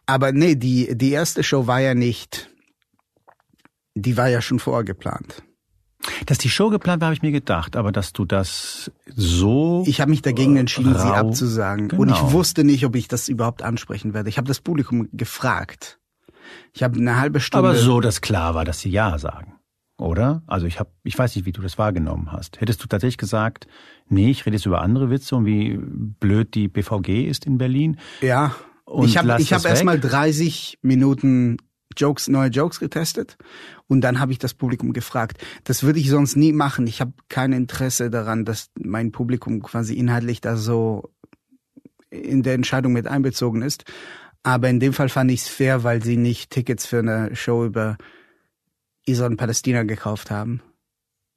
Aber 0.07 0.33
nee, 0.33 0.55
die, 0.55 0.97
die 0.97 1.11
erste 1.11 1.43
Show 1.43 1.67
war 1.67 1.81
ja 1.81 1.95
nicht, 1.95 2.51
die 3.95 4.17
war 4.17 4.29
ja 4.29 4.41
schon 4.41 4.59
vorher 4.59 4.85
geplant. 4.85 5.43
Dass 6.27 6.39
die 6.39 6.49
Show 6.49 6.71
geplant 6.71 7.01
war, 7.01 7.07
habe 7.07 7.15
ich 7.15 7.23
mir 7.23 7.33
gedacht, 7.33 7.77
aber 7.77 7.93
dass 7.93 8.13
du 8.13 8.25
das 8.25 8.91
so. 9.15 9.85
Ich 9.87 10.01
habe 10.01 10.11
mich 10.11 10.23
dagegen 10.23 10.57
entschieden, 10.57 10.95
rau, 10.95 11.03
sie 11.03 11.13
abzusagen. 11.13 11.89
Genau. 11.89 12.03
Und 12.03 12.11
ich 12.11 12.33
wusste 12.33 12.65
nicht, 12.65 12.85
ob 12.87 12.97
ich 12.97 13.09
das 13.09 13.29
überhaupt 13.29 13.63
ansprechen 13.63 14.15
werde. 14.15 14.29
Ich 14.29 14.39
habe 14.39 14.49
das 14.49 14.61
Publikum 14.61 15.09
gefragt. 15.13 15.99
Ich 16.73 16.83
habe 16.83 16.99
eine 16.99 17.21
halbe 17.21 17.41
Stunde. 17.41 17.69
Aber 17.69 17.77
so, 17.77 18.01
dass 18.01 18.21
klar 18.21 18.55
war, 18.55 18.65
dass 18.65 18.81
sie 18.81 18.91
Ja 18.91 19.19
sagen. 19.19 19.58
Oder? 19.99 20.43
Also 20.47 20.67
ich 20.67 20.79
habe, 20.79 20.91
ich 21.03 21.19
weiß 21.19 21.35
nicht, 21.35 21.45
wie 21.45 21.53
du 21.53 21.61
das 21.61 21.77
wahrgenommen 21.77 22.31
hast. 22.31 22.61
Hättest 22.61 22.83
du 22.83 22.87
tatsächlich 22.87 23.19
gesagt, 23.19 23.67
nee, 24.09 24.31
ich 24.31 24.47
rede 24.47 24.57
jetzt 24.57 24.67
über 24.67 24.81
andere 24.81 25.11
Witze 25.11 25.35
und 25.35 25.45
wie 25.45 25.77
blöd 25.77 26.55
die 26.55 26.69
BVG 26.69 27.29
ist 27.29 27.45
in 27.47 27.59
Berlin? 27.59 27.99
Ja. 28.21 28.55
Und 28.85 29.07
ich 29.07 29.19
habe 29.19 29.37
ich 29.41 29.53
hab 29.53 29.65
erstmal 29.65 29.99
30 29.99 30.79
Minuten 30.83 31.59
Jokes, 31.97 32.29
neue 32.29 32.49
Jokes 32.49 32.79
getestet 32.79 33.37
und 33.89 34.01
dann 34.03 34.21
habe 34.21 34.31
ich 34.31 34.39
das 34.39 34.55
Publikum 34.55 34.93
gefragt. 34.93 35.45
Das 35.65 35.83
würde 35.83 35.99
ich 35.99 36.09
sonst 36.11 36.37
nie 36.37 36.53
machen. 36.53 36.87
Ich 36.87 37.01
habe 37.01 37.13
kein 37.29 37.53
Interesse 37.53 38.09
daran, 38.09 38.45
dass 38.45 38.71
mein 38.79 39.11
Publikum 39.11 39.63
quasi 39.63 39.95
inhaltlich 39.95 40.41
da 40.41 40.57
so 40.57 41.11
in 42.09 42.45
der 42.45 42.55
Entscheidung 42.55 42.93
mit 42.93 43.09
einbezogen 43.09 43.63
ist. 43.63 43.85
Aber 44.45 44.69
in 44.69 44.79
dem 44.79 44.93
Fall 44.93 45.09
fand 45.09 45.33
ich 45.33 45.41
es 45.41 45.49
fair, 45.49 45.83
weil 45.83 46.03
sie 46.03 46.17
nicht 46.17 46.51
Tickets 46.51 46.87
für 46.87 47.01
eine 47.01 47.35
Show 47.35 47.65
über 47.65 47.99
Israel 49.09 49.33
und 49.33 49.37
Palästina 49.37 49.83
gekauft 49.83 50.31
haben, 50.31 50.63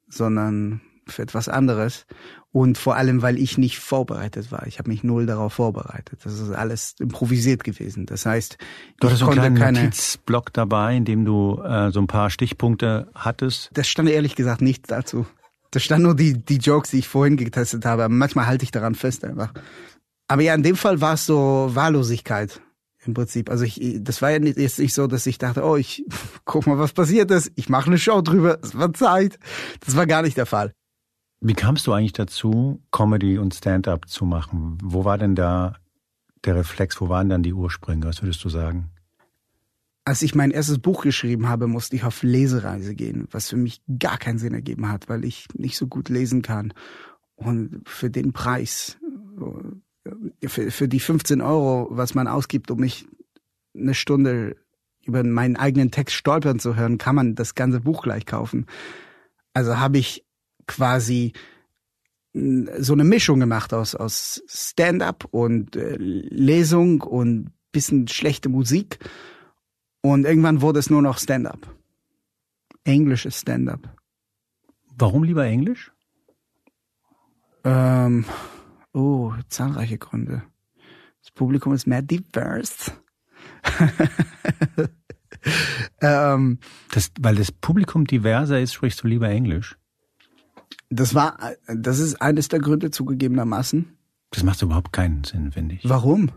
sondern 0.08 0.80
für 1.06 1.22
etwas 1.22 1.48
anderes. 1.48 2.06
Und 2.52 2.76
vor 2.76 2.96
allem, 2.96 3.22
weil 3.22 3.38
ich 3.38 3.56
nicht 3.56 3.78
vorbereitet 3.78 4.52
war. 4.52 4.66
Ich 4.66 4.78
habe 4.78 4.90
mich 4.90 5.02
null 5.02 5.24
darauf 5.24 5.54
vorbereitet. 5.54 6.20
Das 6.22 6.38
ist 6.38 6.50
alles 6.50 6.94
improvisiert 7.00 7.64
gewesen. 7.64 8.04
Das 8.04 8.26
heißt, 8.26 8.58
du 9.00 9.06
hattest 9.06 9.20
so 9.20 9.28
einen 9.28 9.54
kleinen 9.54 9.56
keine, 9.56 9.84
Notizblock 9.84 10.52
dabei, 10.52 10.96
in 10.96 11.06
dem 11.06 11.24
du 11.24 11.62
äh, 11.62 11.90
so 11.90 12.00
ein 12.00 12.06
paar 12.06 12.28
Stichpunkte 12.28 13.08
hattest. 13.14 13.70
Das 13.72 13.88
stand 13.88 14.10
ehrlich 14.10 14.36
gesagt 14.36 14.60
nichts 14.60 14.88
dazu. 14.88 15.26
Da 15.70 15.80
stand 15.80 16.02
nur 16.02 16.14
die, 16.14 16.34
die 16.34 16.58
Jokes, 16.58 16.90
die 16.90 16.98
ich 16.98 17.08
vorhin 17.08 17.38
getestet 17.38 17.86
habe. 17.86 18.06
manchmal 18.10 18.46
halte 18.46 18.64
ich 18.64 18.70
daran 18.70 18.94
fest 18.94 19.24
einfach. 19.24 19.54
Aber 20.28 20.42
ja, 20.42 20.54
in 20.54 20.62
dem 20.62 20.76
Fall 20.76 21.00
war 21.00 21.14
es 21.14 21.24
so 21.24 21.70
Wahllosigkeit 21.72 22.60
im 23.06 23.14
Prinzip. 23.14 23.50
Also 23.50 23.64
ich, 23.64 23.80
das 24.00 24.22
war 24.22 24.30
ja 24.30 24.38
nicht, 24.38 24.58
jetzt 24.58 24.78
nicht 24.78 24.94
so, 24.94 25.06
dass 25.06 25.26
ich 25.26 25.38
dachte, 25.38 25.64
oh, 25.64 25.76
ich 25.76 26.04
guck 26.44 26.66
mal, 26.66 26.78
was 26.78 26.92
passiert 26.92 27.30
ist. 27.30 27.52
Ich 27.56 27.68
mache 27.68 27.86
eine 27.86 27.98
Show 27.98 28.20
drüber. 28.20 28.58
Es 28.62 28.76
war 28.76 28.92
Zeit. 28.92 29.38
Das 29.84 29.96
war 29.96 30.06
gar 30.06 30.22
nicht 30.22 30.36
der 30.36 30.46
Fall. 30.46 30.72
Wie 31.40 31.54
kamst 31.54 31.86
du 31.86 31.92
eigentlich 31.92 32.12
dazu, 32.12 32.80
Comedy 32.92 33.38
und 33.38 33.54
Stand-up 33.54 34.08
zu 34.08 34.24
machen? 34.24 34.78
Wo 34.82 35.04
war 35.04 35.18
denn 35.18 35.34
da 35.34 35.76
der 36.44 36.54
Reflex? 36.54 37.00
Wo 37.00 37.08
waren 37.08 37.28
dann 37.28 37.42
die 37.42 37.52
Ursprünge? 37.52 38.06
Was 38.06 38.22
würdest 38.22 38.44
du 38.44 38.48
sagen? 38.48 38.90
Als 40.04 40.22
ich 40.22 40.34
mein 40.34 40.50
erstes 40.50 40.78
Buch 40.78 41.02
geschrieben 41.02 41.48
habe, 41.48 41.66
musste 41.66 41.96
ich 41.96 42.04
auf 42.04 42.22
Lesereise 42.22 42.94
gehen, 42.94 43.26
was 43.30 43.48
für 43.48 43.56
mich 43.56 43.82
gar 43.98 44.18
keinen 44.18 44.38
Sinn 44.38 44.54
ergeben 44.54 44.88
hat, 44.88 45.08
weil 45.08 45.24
ich 45.24 45.46
nicht 45.54 45.76
so 45.76 45.86
gut 45.86 46.08
lesen 46.08 46.42
kann. 46.42 46.72
Und 47.34 47.82
für 47.86 48.10
den 48.10 48.32
Preis, 48.32 48.98
für, 50.46 50.70
für 50.70 50.88
die 50.88 51.00
15 51.00 51.40
Euro, 51.40 51.88
was 51.90 52.14
man 52.14 52.28
ausgibt, 52.28 52.70
um 52.70 52.80
mich 52.80 53.06
eine 53.74 53.94
Stunde 53.94 54.56
über 55.04 55.24
meinen 55.24 55.56
eigenen 55.56 55.90
Text 55.90 56.14
stolpern 56.14 56.58
zu 56.58 56.76
hören, 56.76 56.98
kann 56.98 57.16
man 57.16 57.34
das 57.34 57.54
ganze 57.54 57.80
Buch 57.80 58.02
gleich 58.02 58.26
kaufen. 58.26 58.66
Also 59.54 59.78
habe 59.78 59.98
ich 59.98 60.24
quasi 60.66 61.32
so 62.34 62.92
eine 62.94 63.04
Mischung 63.04 63.40
gemacht 63.40 63.74
aus, 63.74 63.94
aus 63.94 64.42
Stand-up 64.46 65.26
und 65.30 65.76
äh, 65.76 65.96
Lesung 65.98 67.02
und 67.02 67.52
bisschen 67.72 68.08
schlechte 68.08 68.48
Musik. 68.48 68.98
Und 70.00 70.24
irgendwann 70.24 70.62
wurde 70.62 70.78
es 70.78 70.90
nur 70.90 71.02
noch 71.02 71.18
Stand-up. 71.18 71.74
Englisches 72.84 73.40
Stand-up. 73.40 73.96
Warum 74.96 75.24
lieber 75.24 75.44
Englisch? 75.44 75.92
Ähm, 77.64 78.24
oh, 78.92 79.32
zahlreiche 79.48 79.98
Gründe. 79.98 80.42
Das 81.22 81.30
Publikum 81.30 81.72
ist 81.72 81.86
mehr 81.86 82.02
divers. 82.02 82.92
ähm, 86.00 86.58
das, 86.90 87.10
weil 87.20 87.36
das 87.36 87.52
Publikum 87.52 88.06
diverser 88.06 88.60
ist, 88.60 88.74
sprichst 88.74 89.02
du 89.02 89.08
lieber 89.08 89.28
Englisch? 89.28 89.76
Das 90.90 91.14
war, 91.14 91.38
das 91.66 91.98
ist 91.98 92.20
eines 92.20 92.48
der 92.48 92.60
Gründe 92.60 92.90
zugegebenermaßen. 92.90 93.96
Das 94.30 94.42
macht 94.42 94.60
überhaupt 94.62 94.92
keinen 94.92 95.24
Sinn, 95.24 95.52
finde 95.52 95.76
ich. 95.76 95.88
Warum? 95.88 96.30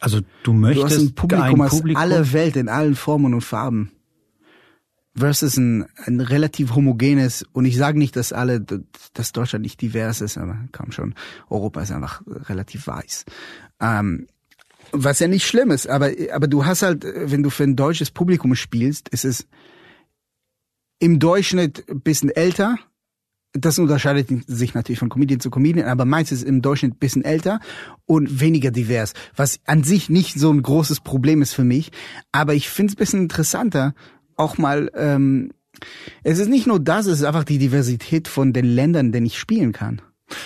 Also 0.00 0.20
du 0.42 0.52
möchtest 0.52 0.82
du 0.82 0.94
hast 0.94 1.02
ein 1.02 1.14
Publikum, 1.14 1.60
ein 1.62 1.68
Publikum 1.68 1.96
aus 1.96 2.02
aller 2.02 2.32
Welt 2.32 2.56
in 2.56 2.68
allen 2.68 2.94
Formen 2.94 3.34
und 3.34 3.40
Farben 3.42 3.92
versus 5.16 5.56
ein, 5.56 5.86
ein 6.04 6.20
relativ 6.20 6.74
homogenes 6.74 7.44
und 7.52 7.64
ich 7.64 7.76
sage 7.76 7.98
nicht, 7.98 8.16
dass 8.16 8.32
alle, 8.32 8.64
dass 9.12 9.32
Deutschland 9.32 9.62
nicht 9.62 9.80
divers 9.80 10.20
ist, 10.20 10.38
aber 10.38 10.58
kaum 10.72 10.92
schon. 10.92 11.14
Europa 11.48 11.80
ist 11.82 11.92
einfach 11.92 12.22
relativ 12.26 12.86
weiß. 12.86 13.24
Ähm, 13.80 14.26
was 14.92 15.18
ja 15.18 15.28
nicht 15.28 15.46
schlimm 15.46 15.70
ist, 15.70 15.88
aber 15.88 16.10
aber 16.32 16.46
du 16.46 16.66
hast 16.66 16.82
halt, 16.82 17.04
wenn 17.04 17.42
du 17.42 17.50
für 17.50 17.64
ein 17.64 17.76
deutsches 17.76 18.10
Publikum 18.10 18.54
spielst, 18.54 19.08
ist 19.08 19.24
es 19.24 19.46
im 20.98 21.18
Durchschnitt 21.18 21.84
ein 21.88 22.00
bisschen 22.00 22.30
älter, 22.30 22.78
das 23.54 23.78
unterscheidet 23.78 24.28
sich 24.48 24.74
natürlich 24.74 24.98
von 24.98 25.08
Comedian 25.08 25.40
zu 25.40 25.50
Comedian, 25.50 25.88
aber 25.88 26.04
meistens 26.04 26.42
im 26.42 26.60
Durchschnitt 26.60 26.98
bisschen 26.98 27.24
älter 27.24 27.60
und 28.04 28.40
weniger 28.40 28.70
divers, 28.72 29.14
was 29.36 29.60
an 29.64 29.84
sich 29.84 30.10
nicht 30.10 30.38
so 30.38 30.52
ein 30.52 30.62
großes 30.62 31.00
Problem 31.00 31.40
ist 31.40 31.52
für 31.52 31.64
mich. 31.64 31.92
Aber 32.32 32.54
ich 32.54 32.68
finde 32.68 32.90
es 32.90 32.96
bisschen 32.96 33.20
interessanter, 33.20 33.94
auch 34.36 34.58
mal, 34.58 34.90
ähm, 34.94 35.52
es 36.22 36.38
ist 36.38 36.48
nicht 36.48 36.66
nur 36.66 36.80
das, 36.80 37.06
es 37.06 37.20
ist 37.20 37.24
einfach 37.24 37.44
die 37.44 37.58
Diversität 37.58 38.28
von 38.28 38.52
den 38.52 38.64
Ländern, 38.64 39.12
den 39.12 39.26
ich 39.26 39.38
spielen 39.38 39.72
kann. 39.72 40.00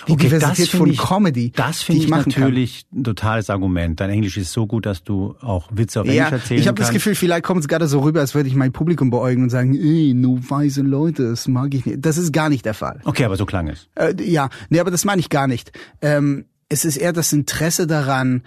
Die 0.08 0.12
okay, 0.12 0.24
Diversität 0.24 0.68
von 0.68 0.90
ich, 0.90 0.98
Comedy. 0.98 1.52
Das 1.54 1.82
finde 1.82 2.02
ich 2.02 2.10
natürlich 2.10 2.86
kann. 2.90 3.00
ein 3.00 3.04
totales 3.04 3.48
Argument. 3.48 3.98
Dein 4.00 4.10
Englisch 4.10 4.36
ist 4.36 4.52
so 4.52 4.66
gut, 4.66 4.86
dass 4.86 5.04
du 5.04 5.36
auch 5.40 5.68
Witze 5.70 6.00
auf 6.00 6.06
ja, 6.06 6.26
Englisch 6.26 6.40
erzählen 6.40 6.60
Ich 6.60 6.68
habe 6.68 6.80
das 6.80 6.90
Gefühl, 6.90 7.14
vielleicht 7.14 7.44
kommt 7.44 7.60
es 7.60 7.68
gerade 7.68 7.86
so 7.86 8.00
rüber, 8.00 8.20
als 8.20 8.34
würde 8.34 8.48
ich 8.48 8.56
mein 8.56 8.72
Publikum 8.72 9.10
beäugen 9.10 9.44
und 9.44 9.50
sagen, 9.50 9.74
ey, 9.74 10.14
nur 10.14 10.50
weise 10.50 10.82
Leute, 10.82 11.30
das 11.30 11.46
mag 11.46 11.72
ich 11.74 11.86
nicht. 11.86 12.04
Das 12.04 12.18
ist 12.18 12.32
gar 12.32 12.48
nicht 12.48 12.64
der 12.64 12.74
Fall. 12.74 13.00
Okay, 13.04 13.24
aber 13.24 13.36
so 13.36 13.46
klang 13.46 13.68
es. 13.68 13.88
Äh, 13.94 14.14
ja, 14.22 14.50
nee, 14.68 14.80
aber 14.80 14.90
das 14.90 15.04
meine 15.04 15.20
ich 15.20 15.30
gar 15.30 15.46
nicht. 15.46 15.70
Ähm, 16.02 16.46
es 16.68 16.84
ist 16.84 16.96
eher 16.96 17.12
das 17.12 17.32
Interesse 17.32 17.86
daran, 17.86 18.42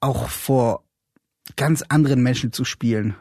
auch 0.00 0.28
vor 0.28 0.84
ganz 1.56 1.82
anderen 1.88 2.22
Menschen 2.22 2.52
zu 2.52 2.64
spielen. 2.64 3.14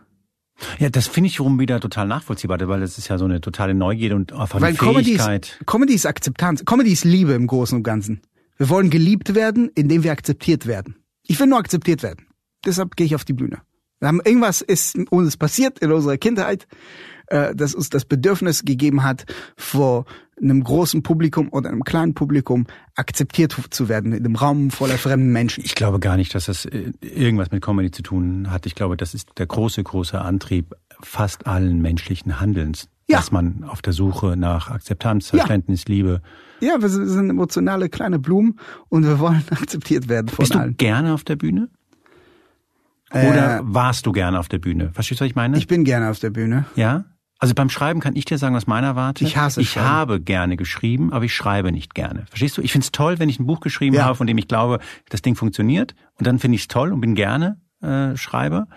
Ja, 0.80 0.90
das 0.90 1.08
finde 1.08 1.30
ich 1.30 1.40
rum 1.40 1.60
wieder 1.60 1.80
total 1.80 2.08
nachvollziehbar, 2.08 2.60
weil 2.68 2.80
das 2.80 2.98
ist 2.98 3.08
ja 3.08 3.18
so 3.18 3.26
eine 3.26 3.42
totale 3.42 3.74
Neugierde 3.74 4.16
und 4.16 4.34
einfach 4.34 4.62
eine 4.62 4.68
weil 4.68 4.76
Fähigkeit. 4.76 5.58
Comedy 5.58 5.58
ist, 5.60 5.66
Comedy 5.66 5.94
ist 5.94 6.06
Akzeptanz. 6.06 6.66
Comedy 6.66 6.92
ist 6.92 7.06
Liebe 7.06 7.34
im 7.34 7.48
Großen 7.48 7.78
und 7.78 7.84
Ganzen. 7.84 8.22
Wir 8.58 8.70
wollen 8.70 8.90
geliebt 8.90 9.36
werden, 9.36 9.72
indem 9.76 10.04
wir 10.04 10.12
akzeptiert 10.12 10.68
werden. 10.68 10.96
Ich 11.26 11.40
will 11.40 11.48
nur 11.48 11.60
akzeptiert 11.60 12.04
werden. 12.04 12.28
Deshalb 12.66 12.96
gehe 12.96 13.06
ich 13.06 13.16
auf 13.16 13.26
die 13.26 13.34
Bühne. 13.34 13.62
Wir 14.00 14.08
haben 14.10 14.22
irgendwas 14.24 14.62
ist 14.62 14.98
uns 15.12 15.38
passiert 15.38 15.80
in 15.80 15.92
unserer 15.92 16.18
Kindheit, 16.18 16.68
äh, 17.28 17.56
das 17.56 17.76
uns 17.76 17.90
das 17.90 18.06
Bedürfnis 18.06 18.64
gegeben 18.64 19.04
hat, 19.04 19.26
vor 19.56 20.06
einem 20.42 20.64
großen 20.64 21.04
Publikum 21.04 21.50
oder 21.50 21.70
einem 21.70 21.84
kleinen 21.84 22.14
Publikum 22.14 22.66
akzeptiert 22.96 23.56
zu 23.70 23.88
werden 23.88 24.14
in 24.14 24.26
einem 24.26 24.36
Raum 24.36 24.72
voller 24.72 24.98
fremden 24.98 25.32
Menschen. 25.32 25.64
Ich 25.64 25.76
glaube 25.76 26.00
gar 26.00 26.18
nicht, 26.18 26.34
dass 26.36 26.46
das 26.46 26.66
äh, 26.66 26.92
irgendwas 27.02 27.52
mit 27.52 27.64
Comedy 27.64 27.92
zu 27.92 28.04
tun 28.04 28.50
hat. 28.50 28.66
Ich 28.66 28.76
glaube, 28.76 28.98
das 28.98 29.14
ist 29.14 29.30
der 29.38 29.46
große, 29.46 29.84
große 29.84 30.20
Antrieb 30.20 30.74
fast 31.02 31.48
allen 31.48 31.82
menschlichen 31.82 32.40
Handelns. 32.40 32.90
Ja. 33.10 33.18
Dass 33.18 33.34
man 33.34 33.66
auf 33.66 33.82
der 33.82 33.92
Suche 33.92 34.38
nach 34.38 34.70
Akzeptanz, 34.70 35.28
Verständnis, 35.28 35.84
ja. 35.88 35.94
Liebe. 35.94 36.22
Ja, 36.62 36.82
wir 36.82 36.88
sind 36.88 37.30
emotionale 37.30 37.90
kleine 37.90 38.18
Blumen 38.18 38.58
und 38.88 39.04
wir 39.04 39.20
wollen 39.20 39.44
akzeptiert 39.50 40.08
werden 40.08 40.30
von 40.30 40.44
Bist 40.44 40.56
allen. 40.56 40.70
Bist 40.70 40.82
du 40.82 40.86
gerne 40.86 41.14
auf 41.14 41.26
der 41.26 41.36
Bühne? 41.36 41.70
Oder 43.12 43.60
äh, 43.60 43.62
warst 43.64 44.06
du 44.06 44.12
gerne 44.12 44.40
auf 44.40 44.48
der 44.48 44.58
Bühne? 44.60 44.92
Verstehst 44.94 45.20
du, 45.20 45.26
was 45.26 45.30
ich 45.30 45.36
meine? 45.36 45.58
Ich 45.58 45.68
bin 45.68 45.84
gerne 45.84 46.10
auf 46.10 46.20
der 46.20 46.30
Bühne. 46.30 46.66
Ja? 46.76 47.06
Also 47.44 47.56
beim 47.56 47.70
Schreiben 47.70 48.00
kann 48.00 48.16
ich 48.16 48.24
dir 48.24 48.38
sagen, 48.38 48.56
was 48.56 48.68
meiner 48.68 48.96
Warte. 48.96 49.26
Ich 49.26 49.36
hasse 49.36 49.60
Ich 49.60 49.72
Schreiben. 49.72 49.90
habe 49.90 50.22
gerne 50.22 50.56
geschrieben, 50.56 51.12
aber 51.12 51.26
ich 51.26 51.36
schreibe 51.36 51.74
nicht 51.74 51.94
gerne. 51.94 52.26
Verstehst 52.30 52.58
du? 52.58 52.62
Ich 52.62 52.72
finde 52.72 52.86
es 52.86 52.94
toll, 52.94 53.20
wenn 53.20 53.28
ich 53.28 53.38
ein 53.38 53.46
Buch 53.46 53.60
geschrieben 53.60 53.98
Ja. 53.98 54.06
habe, 54.06 54.16
von 54.16 54.28
dem 54.28 54.38
ich 54.38 54.48
glaube, 54.48 54.80
das 55.10 55.22
Ding 55.22 55.36
funktioniert. 55.36 55.94
Und 56.18 56.26
dann 56.26 56.40
finde 56.40 56.56
ich 56.56 56.62
es 56.62 56.68
toll 56.70 56.94
und 56.94 57.02
bin 57.02 57.16
gerne 57.16 57.60
äh, 57.82 58.16
Schreiber. 58.16 58.68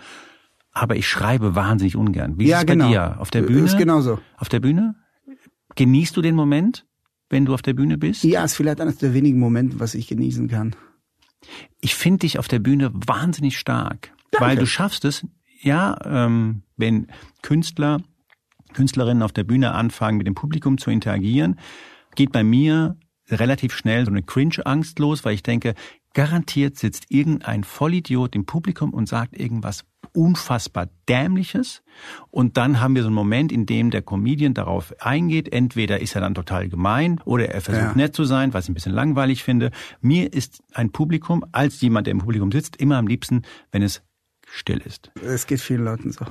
Aber 0.73 0.97
ich 0.97 1.07
schreibe 1.07 1.55
wahnsinnig 1.55 1.95
ungern. 1.95 2.37
Wie 2.39 2.47
Ja, 2.47 2.57
ist 2.57 2.63
es 2.63 2.65
bei 2.67 2.73
genau. 2.73 2.89
dir? 2.89 3.21
Auf 3.21 3.31
der 3.31 3.43
Bühne? 3.43 3.61
Ist 3.67 3.77
genauso. 3.77 4.19
Auf 4.35 4.49
der 4.49 4.59
Bühne? 4.59 4.95
Genießt 5.77 6.17
du 6.17 6.21
den 6.21 6.35
Moment, 6.35 6.85
wenn 7.29 7.45
du 7.45 7.53
auf 7.53 7.61
der 7.61 7.73
Bühne 7.73 7.97
bist? 7.97 8.25
Ja, 8.25 8.43
ist 8.43 8.55
vielleicht 8.55 8.81
eines 8.81 8.97
der 8.97 9.13
wenigen 9.13 9.39
Momente, 9.39 9.79
was 9.79 9.95
ich 9.95 10.07
genießen 10.07 10.49
kann. 10.49 10.75
Ich 11.79 11.95
finde 11.95 12.19
dich 12.19 12.37
auf 12.37 12.49
der 12.49 12.59
Bühne 12.59 12.91
wahnsinnig 12.93 13.57
stark, 13.57 14.11
Danke. 14.31 14.45
weil 14.45 14.57
du 14.57 14.65
schaffst 14.65 15.05
es, 15.05 15.25
ja, 15.61 15.95
ähm, 16.03 16.63
wenn 16.75 17.07
Künstler, 17.43 18.01
Künstlerinnen 18.77 19.23
auf 19.23 19.31
der 19.31 19.43
Bühne 19.43 19.71
anfangen, 19.73 20.19
mit 20.19 20.27
dem 20.27 20.35
Publikum 20.35 20.77
zu 20.77 20.91
interagieren, 20.91 21.59
geht 22.15 22.31
bei 22.31 22.43
mir 22.43 22.95
relativ 23.27 23.73
schnell 23.73 24.05
so 24.05 24.11
eine 24.11 24.21
Cringe-Angst 24.21 24.99
los, 24.99 25.25
weil 25.25 25.33
ich 25.33 25.41
denke, 25.41 25.73
garantiert 26.13 26.77
sitzt 26.77 27.05
irgendein 27.09 27.63
Vollidiot 27.63 28.35
im 28.35 28.45
Publikum 28.45 28.93
und 28.93 29.09
sagt 29.09 29.35
irgendwas 29.35 29.83
unfassbar 30.13 30.89
Dämliches. 31.09 31.81
Und 32.29 32.57
dann 32.57 32.79
haben 32.79 32.93
wir 32.93 33.01
so 33.01 33.07
einen 33.07 33.15
Moment, 33.15 33.51
in 33.51 33.65
dem 33.65 33.89
der 33.89 34.03
Comedian 34.03 34.53
darauf 34.53 34.93
eingeht. 34.99 35.51
Entweder 35.51 35.99
ist 35.99 36.13
er 36.13 36.21
dann 36.21 36.35
total 36.35 36.69
gemein 36.69 37.19
oder 37.25 37.49
er 37.49 37.61
versucht 37.61 37.83
Ja. 37.83 37.95
nett 37.95 38.15
zu 38.15 38.25
sein, 38.25 38.53
was 38.53 38.65
ich 38.65 38.69
ein 38.69 38.75
bisschen 38.75 38.93
langweilig 38.93 39.43
finde. 39.43 39.71
Mir 40.01 40.31
ist 40.33 40.61
ein 40.71 40.91
Publikum, 40.91 41.43
als 41.51 41.81
jemand, 41.81 42.05
der 42.05 42.11
im 42.11 42.19
Publikum 42.19 42.51
sitzt, 42.51 42.75
immer 42.77 42.97
am 42.97 43.07
liebsten, 43.07 43.41
wenn 43.71 43.81
es 43.81 44.03
still 44.47 44.81
ist. 44.85 45.11
Es 45.23 45.47
geht 45.47 45.61
vielen 45.61 45.83
Leuten 45.83 46.11
so. 46.11 46.25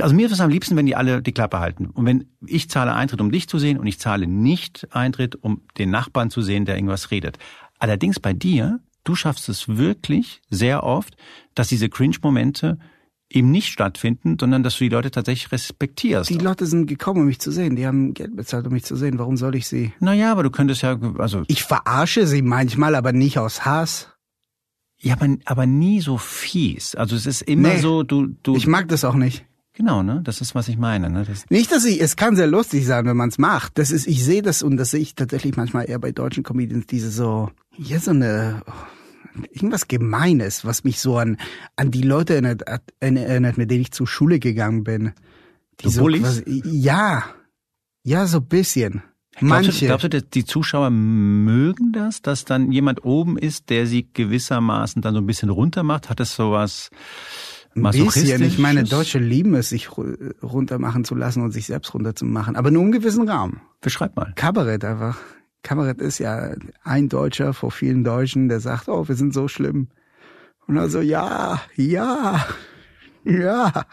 Also 0.00 0.14
mir 0.16 0.26
ist 0.26 0.32
es 0.32 0.40
am 0.40 0.50
liebsten, 0.50 0.76
wenn 0.76 0.86
die 0.86 0.96
alle 0.96 1.22
die 1.22 1.32
Klappe 1.32 1.60
halten. 1.60 1.86
Und 1.86 2.06
wenn 2.06 2.26
ich 2.44 2.68
zahle 2.68 2.94
Eintritt, 2.94 3.20
um 3.20 3.30
dich 3.30 3.48
zu 3.48 3.58
sehen 3.58 3.78
und 3.78 3.86
ich 3.86 3.98
zahle 4.00 4.26
nicht 4.26 4.88
Eintritt, 4.90 5.36
um 5.36 5.62
den 5.78 5.90
Nachbarn 5.90 6.30
zu 6.30 6.42
sehen, 6.42 6.64
der 6.64 6.74
irgendwas 6.76 7.10
redet. 7.12 7.38
Allerdings 7.78 8.18
bei 8.18 8.32
dir, 8.32 8.80
du 9.04 9.14
schaffst 9.14 9.48
es 9.48 9.68
wirklich 9.68 10.42
sehr 10.50 10.82
oft, 10.82 11.16
dass 11.54 11.68
diese 11.68 11.88
Cringe-Momente 11.88 12.78
eben 13.30 13.50
nicht 13.52 13.68
stattfinden, 13.68 14.36
sondern 14.40 14.62
dass 14.64 14.76
du 14.78 14.84
die 14.84 14.90
Leute 14.90 15.10
tatsächlich 15.12 15.50
respektierst. 15.52 16.30
Die 16.30 16.38
Leute 16.38 16.66
sind 16.66 16.86
gekommen, 16.86 17.20
um 17.20 17.26
mich 17.26 17.38
zu 17.40 17.50
sehen. 17.52 17.76
Die 17.76 17.86
haben 17.86 18.12
Geld 18.14 18.34
bezahlt, 18.36 18.66
um 18.66 18.72
mich 18.72 18.84
zu 18.84 18.96
sehen. 18.96 19.18
Warum 19.20 19.36
soll 19.36 19.54
ich 19.54 19.66
sie? 19.68 19.92
naja, 20.00 20.32
aber 20.32 20.42
du 20.42 20.50
könntest 20.50 20.82
ja, 20.82 20.98
also, 21.18 21.42
Ich 21.46 21.62
verarsche 21.62 22.26
sie 22.26 22.42
manchmal, 22.42 22.94
aber 22.96 23.12
nicht 23.12 23.38
aus 23.38 23.64
Hass. 23.64 24.10
ja, 24.98 25.14
aber, 25.14 25.36
aber 25.44 25.66
nie 25.66 26.00
so 26.00 26.18
fies. 26.18 26.94
Also 26.96 27.14
es 27.14 27.26
ist 27.26 27.42
immer 27.42 27.74
Nee. 27.74 27.78
so, 27.78 28.02
du, 28.02 28.26
du, 28.42 28.56
Ich 28.56 28.66
mag 28.66 28.88
das 28.88 29.04
auch 29.04 29.14
nicht. 29.14 29.45
Genau, 29.76 30.02
ne? 30.02 30.20
Das 30.24 30.40
ist, 30.40 30.54
was 30.56 30.66
ich 30.66 30.76
meine, 30.78 31.08
ne? 31.10 31.24
Das, 31.24 31.44
Nicht, 31.50 31.70
dass 31.70 31.84
ich, 31.84 32.00
es 32.00 32.16
kann 32.16 32.34
sehr 32.34 32.48
lustig 32.48 32.84
sein, 32.86 33.06
wenn 33.06 33.16
man 33.16 33.28
es 33.28 33.38
macht. 33.38 33.78
Das 33.78 33.92
ist, 33.92 34.06
ich 34.08 34.24
sehe 34.24 34.42
das 34.42 34.62
und 34.64 34.76
das 34.76 34.90
sehe 34.90 35.00
ich 35.00 35.14
tatsächlich 35.14 35.56
manchmal 35.56 35.88
eher 35.88 35.98
bei 36.00 36.10
deutschen 36.10 36.42
Comedians, 36.42 36.86
diese 36.86 37.10
so, 37.10 37.50
ja, 37.76 38.00
so 38.00 38.10
eine, 38.10 38.62
irgendwas 39.52 39.86
Gemeines, 39.86 40.64
was 40.64 40.82
mich 40.82 40.98
so 41.00 41.18
an, 41.18 41.36
an 41.76 41.90
die 41.90 42.02
Leute 42.02 42.32
erinnert, 42.34 42.62
erinnert 43.00 43.58
mit 43.58 43.70
denen 43.70 43.82
ich 43.82 43.92
zur 43.92 44.06
Schule 44.08 44.38
gegangen 44.40 44.82
bin. 44.82 45.12
Die 45.80 45.90
So 45.90 46.06
quasi- 46.06 46.62
ja, 46.64 47.24
ja, 48.02 48.26
so 48.26 48.38
ein 48.38 48.46
bisschen. 48.46 49.02
Glaubst 49.38 49.42
du, 49.42 49.46
Manche. 49.46 49.86
glaubst 49.86 50.04
du, 50.14 50.22
die 50.22 50.44
Zuschauer 50.46 50.88
mögen 50.88 51.92
das, 51.92 52.22
dass 52.22 52.46
dann 52.46 52.72
jemand 52.72 53.04
oben 53.04 53.36
ist, 53.36 53.68
der 53.68 53.86
sie 53.86 54.08
gewissermaßen 54.10 55.02
dann 55.02 55.12
so 55.12 55.20
ein 55.20 55.26
bisschen 55.26 55.50
runter 55.50 55.82
macht? 55.82 56.08
Hat 56.08 56.20
das 56.20 56.34
sowas 56.34 56.88
bisschen. 57.82 58.42
Ich 58.42 58.58
meine? 58.58 58.84
Deutsche 58.84 59.18
lieben 59.18 59.54
es, 59.54 59.68
sich 59.68 59.88
ru- 59.88 60.34
runtermachen 60.42 61.04
zu 61.04 61.14
lassen 61.14 61.42
und 61.42 61.52
sich 61.52 61.66
selbst 61.66 61.94
runterzumachen. 61.94 62.56
Aber 62.56 62.70
nur 62.70 62.82
im 62.82 62.92
gewissen 62.92 63.28
Rahmen. 63.28 63.60
Beschreib 63.80 64.16
mal. 64.16 64.32
Kabarett 64.36 64.84
einfach. 64.84 65.18
Kabarett 65.62 66.00
ist 66.00 66.18
ja 66.18 66.54
ein 66.84 67.08
Deutscher 67.08 67.52
vor 67.52 67.70
vielen 67.70 68.04
Deutschen, 68.04 68.48
der 68.48 68.60
sagt, 68.60 68.88
oh, 68.88 69.08
wir 69.08 69.14
sind 69.16 69.34
so 69.34 69.48
schlimm. 69.48 69.88
Und 70.66 70.78
also, 70.78 71.00
ja, 71.00 71.60
ja, 71.76 72.44
ja. 73.24 73.84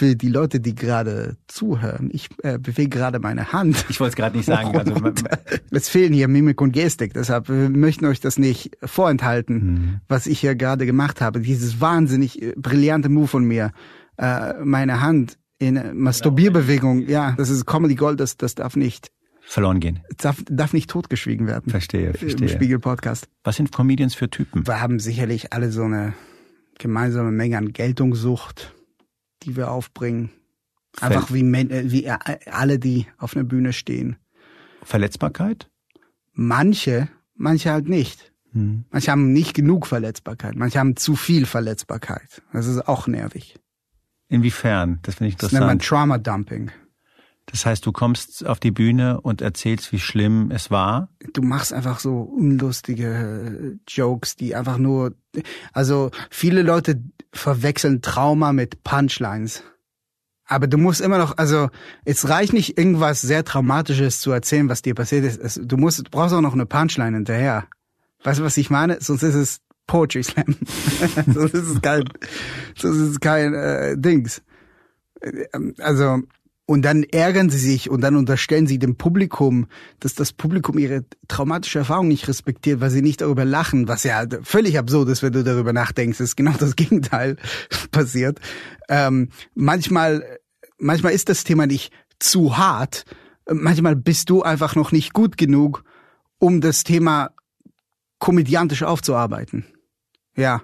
Für 0.00 0.16
die 0.16 0.30
Leute, 0.30 0.60
die 0.60 0.74
gerade 0.74 1.36
zuhören, 1.46 2.08
ich 2.10 2.30
äh, 2.42 2.58
bewege 2.58 2.88
gerade 2.88 3.18
meine 3.18 3.52
Hand. 3.52 3.84
Ich 3.90 4.00
wollte 4.00 4.12
es 4.12 4.16
gerade 4.16 4.34
nicht 4.34 4.46
sagen. 4.46 4.74
Also, 4.74 4.94
Und, 4.94 5.24
es 5.70 5.90
fehlen 5.90 6.14
hier 6.14 6.26
Mimik 6.26 6.62
und 6.62 6.72
Gestik, 6.72 7.12
deshalb 7.12 7.50
wir 7.50 7.68
möchten 7.68 8.06
euch 8.06 8.18
das 8.18 8.38
nicht 8.38 8.78
vorenthalten, 8.82 10.00
was 10.08 10.26
ich 10.26 10.40
hier 10.40 10.54
gerade 10.54 10.86
gemacht 10.86 11.20
habe. 11.20 11.42
Dieses 11.42 11.82
wahnsinnig 11.82 12.40
äh, 12.40 12.54
brillante 12.56 13.10
Move 13.10 13.26
von 13.26 13.44
mir, 13.44 13.72
äh, 14.16 14.54
meine 14.64 15.02
Hand 15.02 15.36
in 15.58 15.76
äh, 15.76 15.92
Masturbierbewegung, 15.92 17.06
ja, 17.06 17.34
das 17.36 17.50
ist 17.50 17.66
Comedy 17.66 17.94
Gold, 17.94 18.20
das, 18.20 18.38
das 18.38 18.54
darf 18.54 18.76
nicht, 18.76 19.10
verloren 19.42 19.80
gehen. 19.80 20.00
darf, 20.16 20.42
darf 20.48 20.72
nicht 20.72 20.88
totgeschwiegen 20.88 21.46
werden. 21.46 21.68
Verstehe, 21.70 22.08
Im 22.08 22.14
verstehe. 22.14 22.48
Spiegel-Podcast. 22.48 23.28
Was 23.44 23.56
sind 23.56 23.70
Comedians 23.70 24.14
für 24.14 24.30
Typen? 24.30 24.66
Wir 24.66 24.80
haben 24.80 24.98
sicherlich 24.98 25.52
alle 25.52 25.70
so 25.70 25.82
eine 25.82 26.14
gemeinsame 26.78 27.32
Menge 27.32 27.58
an 27.58 27.74
Geltungssucht, 27.74 28.74
die 29.42 29.56
wir 29.56 29.70
aufbringen. 29.70 30.30
Einfach 31.00 31.32
wie, 31.32 31.42
äh, 31.42 31.90
wie 31.90 32.04
äh, 32.04 32.18
alle, 32.50 32.78
die 32.78 33.06
auf 33.18 33.36
einer 33.36 33.44
Bühne 33.44 33.72
stehen. 33.72 34.16
Verletzbarkeit? 34.82 35.70
Manche, 36.32 37.08
manche 37.34 37.70
halt 37.70 37.88
nicht. 37.88 38.32
Hm. 38.52 38.84
Manche 38.90 39.12
haben 39.12 39.32
nicht 39.32 39.54
genug 39.54 39.86
Verletzbarkeit, 39.86 40.56
manche 40.56 40.78
haben 40.78 40.96
zu 40.96 41.14
viel 41.14 41.46
Verletzbarkeit. 41.46 42.42
Das 42.52 42.66
ist 42.66 42.88
auch 42.88 43.06
nervig. 43.06 43.56
Inwiefern? 44.28 44.98
Das 45.02 45.16
finde 45.16 45.28
ich 45.28 45.36
Das 45.36 45.52
nennt 45.52 45.66
man 45.66 45.72
interessant. 45.74 45.88
Trauma 45.88 46.18
Dumping. 46.18 46.70
Das 47.50 47.66
heißt, 47.66 47.84
du 47.84 47.92
kommst 47.92 48.46
auf 48.46 48.60
die 48.60 48.70
Bühne 48.70 49.20
und 49.20 49.42
erzählst, 49.42 49.92
wie 49.92 49.98
schlimm 49.98 50.50
es 50.50 50.70
war. 50.70 51.08
Du 51.32 51.42
machst 51.42 51.72
einfach 51.72 51.98
so 52.00 52.20
unlustige 52.20 53.78
Jokes, 53.88 54.36
die 54.36 54.54
einfach 54.54 54.78
nur, 54.78 55.14
also 55.72 56.10
viele 56.30 56.62
Leute 56.62 57.02
verwechseln 57.32 58.02
Trauma 58.02 58.52
mit 58.52 58.82
Punchlines. 58.84 59.62
Aber 60.46 60.66
du 60.66 60.78
musst 60.78 61.00
immer 61.00 61.18
noch, 61.18 61.38
also 61.38 61.70
es 62.04 62.28
reicht 62.28 62.52
nicht 62.52 62.76
irgendwas 62.76 63.20
sehr 63.20 63.44
Traumatisches 63.44 64.20
zu 64.20 64.32
erzählen, 64.32 64.68
was 64.68 64.82
dir 64.82 64.94
passiert 64.94 65.24
ist. 65.24 65.60
Du 65.62 65.76
musst, 65.76 66.00
du 66.00 66.04
brauchst 66.10 66.34
auch 66.34 66.40
noch 66.40 66.54
eine 66.54 66.66
Punchline 66.66 67.16
hinterher. 67.16 67.66
Weißt 68.24 68.40
du, 68.40 68.44
was 68.44 68.56
ich 68.56 68.68
meine? 68.68 69.00
Sonst 69.00 69.22
ist 69.22 69.36
es 69.36 69.60
Poetry 69.86 70.24
Slam. 70.24 70.56
sonst 71.32 71.54
ist 71.54 71.68
es 71.68 71.80
kein, 71.80 72.04
sonst 72.76 72.96
ist 72.96 73.10
es 73.10 73.20
kein 73.20 73.54
äh, 73.54 73.96
Dings. 73.96 74.42
Ähm, 75.22 75.74
Also 75.78 76.20
und 76.70 76.82
dann 76.82 77.02
ärgern 77.02 77.50
sie 77.50 77.58
sich 77.58 77.90
und 77.90 78.00
dann 78.00 78.14
unterstellen 78.14 78.68
sie 78.68 78.78
dem 78.78 78.94
Publikum, 78.94 79.66
dass 79.98 80.14
das 80.14 80.32
Publikum 80.32 80.78
ihre 80.78 81.04
traumatische 81.26 81.80
Erfahrung 81.80 82.06
nicht 82.06 82.28
respektiert, 82.28 82.80
weil 82.80 82.90
sie 82.90 83.02
nicht 83.02 83.22
darüber 83.22 83.44
lachen, 83.44 83.88
was 83.88 84.04
ja 84.04 84.24
völlig 84.44 84.78
absurd 84.78 85.08
ist, 85.08 85.20
wenn 85.24 85.32
du 85.32 85.42
darüber 85.42 85.72
nachdenkst. 85.72 86.18
Das 86.18 86.28
ist 86.28 86.36
genau 86.36 86.52
das 86.52 86.76
Gegenteil 86.76 87.38
passiert. 87.90 88.38
Ähm, 88.88 89.30
manchmal, 89.56 90.38
manchmal 90.78 91.12
ist 91.12 91.28
das 91.28 91.42
Thema 91.42 91.66
nicht 91.66 91.92
zu 92.20 92.56
hart. 92.56 93.04
Manchmal 93.50 93.96
bist 93.96 94.30
du 94.30 94.44
einfach 94.44 94.76
noch 94.76 94.92
nicht 94.92 95.12
gut 95.12 95.36
genug, 95.36 95.82
um 96.38 96.60
das 96.60 96.84
Thema 96.84 97.30
komödiantisch 98.20 98.84
aufzuarbeiten. 98.84 99.66
Ja. 100.36 100.62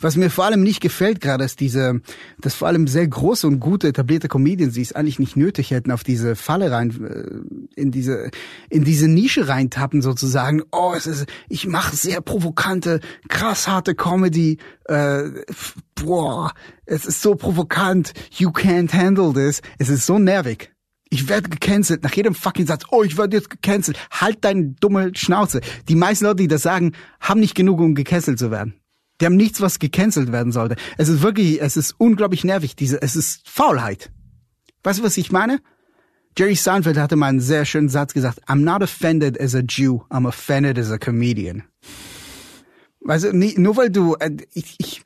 Was 0.00 0.16
mir 0.16 0.30
vor 0.30 0.44
allem 0.44 0.62
nicht 0.62 0.80
gefällt 0.80 1.20
gerade, 1.20 1.44
ist 1.44 1.60
diese, 1.60 2.00
dass 2.40 2.54
vor 2.54 2.68
allem 2.68 2.86
sehr 2.86 3.06
große 3.06 3.46
und 3.46 3.60
gute 3.60 3.88
etablierte 3.88 4.28
Comedians, 4.28 4.74
die 4.74 4.82
es 4.82 4.92
eigentlich 4.92 5.18
nicht 5.18 5.36
nötig 5.36 5.70
hätten, 5.70 5.90
auf 5.90 6.04
diese 6.04 6.36
Falle 6.36 6.70
rein, 6.70 6.90
äh, 7.04 7.80
in 7.80 7.90
diese, 7.90 8.30
in 8.70 8.84
diese 8.84 9.08
Nische 9.08 9.48
reintappen 9.48 10.02
sozusagen. 10.02 10.62
Oh, 10.72 10.94
es 10.96 11.06
ist, 11.06 11.26
ich 11.48 11.66
mache 11.66 11.96
sehr 11.96 12.20
provokante, 12.20 13.00
krass 13.28 13.68
harte 13.68 13.94
Comedy. 13.94 14.58
Äh, 14.86 15.24
boah, 15.94 16.52
es 16.86 17.06
ist 17.06 17.22
so 17.22 17.34
provokant. 17.34 18.12
You 18.32 18.50
can't 18.50 18.92
handle 18.92 19.32
this. 19.32 19.62
Es 19.78 19.88
ist 19.88 20.06
so 20.06 20.18
nervig. 20.18 20.70
Ich 21.10 21.28
werde 21.28 21.48
gecancelt. 21.48 22.02
Nach 22.02 22.12
jedem 22.12 22.34
fucking 22.34 22.66
Satz, 22.66 22.84
oh, 22.90 23.04
ich 23.04 23.16
werde 23.16 23.36
jetzt 23.36 23.48
gecancelt. 23.48 23.96
Halt 24.10 24.44
deine 24.44 24.74
dumme 24.80 25.12
Schnauze. 25.14 25.60
Die 25.88 25.94
meisten 25.94 26.24
Leute, 26.24 26.36
die 26.42 26.48
das 26.48 26.62
sagen, 26.62 26.92
haben 27.20 27.38
nicht 27.38 27.54
genug, 27.54 27.78
um 27.80 27.94
gecancelt 27.94 28.38
zu 28.38 28.50
werden. 28.50 28.74
Die 29.20 29.26
haben 29.26 29.36
nichts, 29.36 29.60
was 29.60 29.78
gecancelt 29.78 30.32
werden 30.32 30.52
sollte. 30.52 30.76
Es 30.98 31.08
ist 31.08 31.22
wirklich, 31.22 31.60
es 31.62 31.76
ist 31.76 31.94
unglaublich 31.98 32.44
nervig. 32.44 32.76
Diese, 32.76 33.00
es 33.00 33.16
ist 33.16 33.48
Faulheit. 33.48 34.10
Weißt 34.82 34.98
du, 34.98 35.02
was 35.04 35.16
ich 35.16 35.30
meine? 35.30 35.60
Jerry 36.36 36.56
Seinfeld 36.56 36.98
hatte 36.98 37.14
mal 37.14 37.28
einen 37.28 37.40
sehr 37.40 37.64
schönen 37.64 37.88
Satz 37.88 38.12
gesagt. 38.12 38.40
I'm 38.48 38.64
not 38.64 38.82
offended 38.82 39.40
as 39.40 39.54
a 39.54 39.60
Jew. 39.60 40.00
I'm 40.10 40.26
offended 40.26 40.78
as 40.78 40.90
a 40.90 40.98
comedian. 40.98 41.62
Weißt 43.00 43.24
du, 43.26 43.32
nie, 43.32 43.54
nur 43.56 43.76
weil 43.76 43.90
du, 43.90 44.14
äh, 44.14 44.36
ich, 44.52 44.76
ich, 44.78 45.02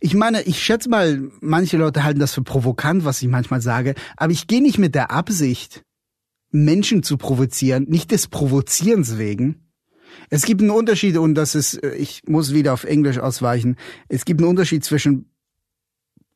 ich 0.00 0.14
meine, 0.14 0.42
ich 0.42 0.62
schätze 0.62 0.88
mal, 0.88 1.30
manche 1.40 1.76
Leute 1.76 2.02
halten 2.02 2.18
das 2.18 2.34
für 2.34 2.42
provokant, 2.42 3.04
was 3.04 3.22
ich 3.22 3.28
manchmal 3.28 3.60
sage, 3.60 3.94
aber 4.16 4.32
ich 4.32 4.46
gehe 4.46 4.62
nicht 4.62 4.78
mit 4.78 4.94
der 4.94 5.10
Absicht, 5.10 5.84
Menschen 6.50 7.02
zu 7.02 7.16
provozieren, 7.18 7.84
nicht 7.88 8.10
des 8.10 8.28
Provozierens 8.28 9.18
wegen. 9.18 9.63
Es 10.30 10.42
gibt 10.42 10.60
einen 10.60 10.70
Unterschied 10.70 11.16
und 11.16 11.34
das 11.34 11.54
ist, 11.54 11.82
äh, 11.82 11.94
ich 11.94 12.22
muss 12.26 12.52
wieder 12.52 12.72
auf 12.72 12.84
Englisch 12.84 13.18
ausweichen. 13.18 13.76
Es 14.08 14.24
gibt 14.24 14.40
einen 14.40 14.50
Unterschied 14.50 14.84
zwischen 14.84 15.30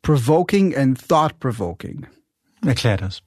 provoking 0.03 0.77
and 0.77 1.07
thought 1.09 1.39
provoking. 1.41 2.07
Erklär 2.65 2.97
das. 2.97 3.23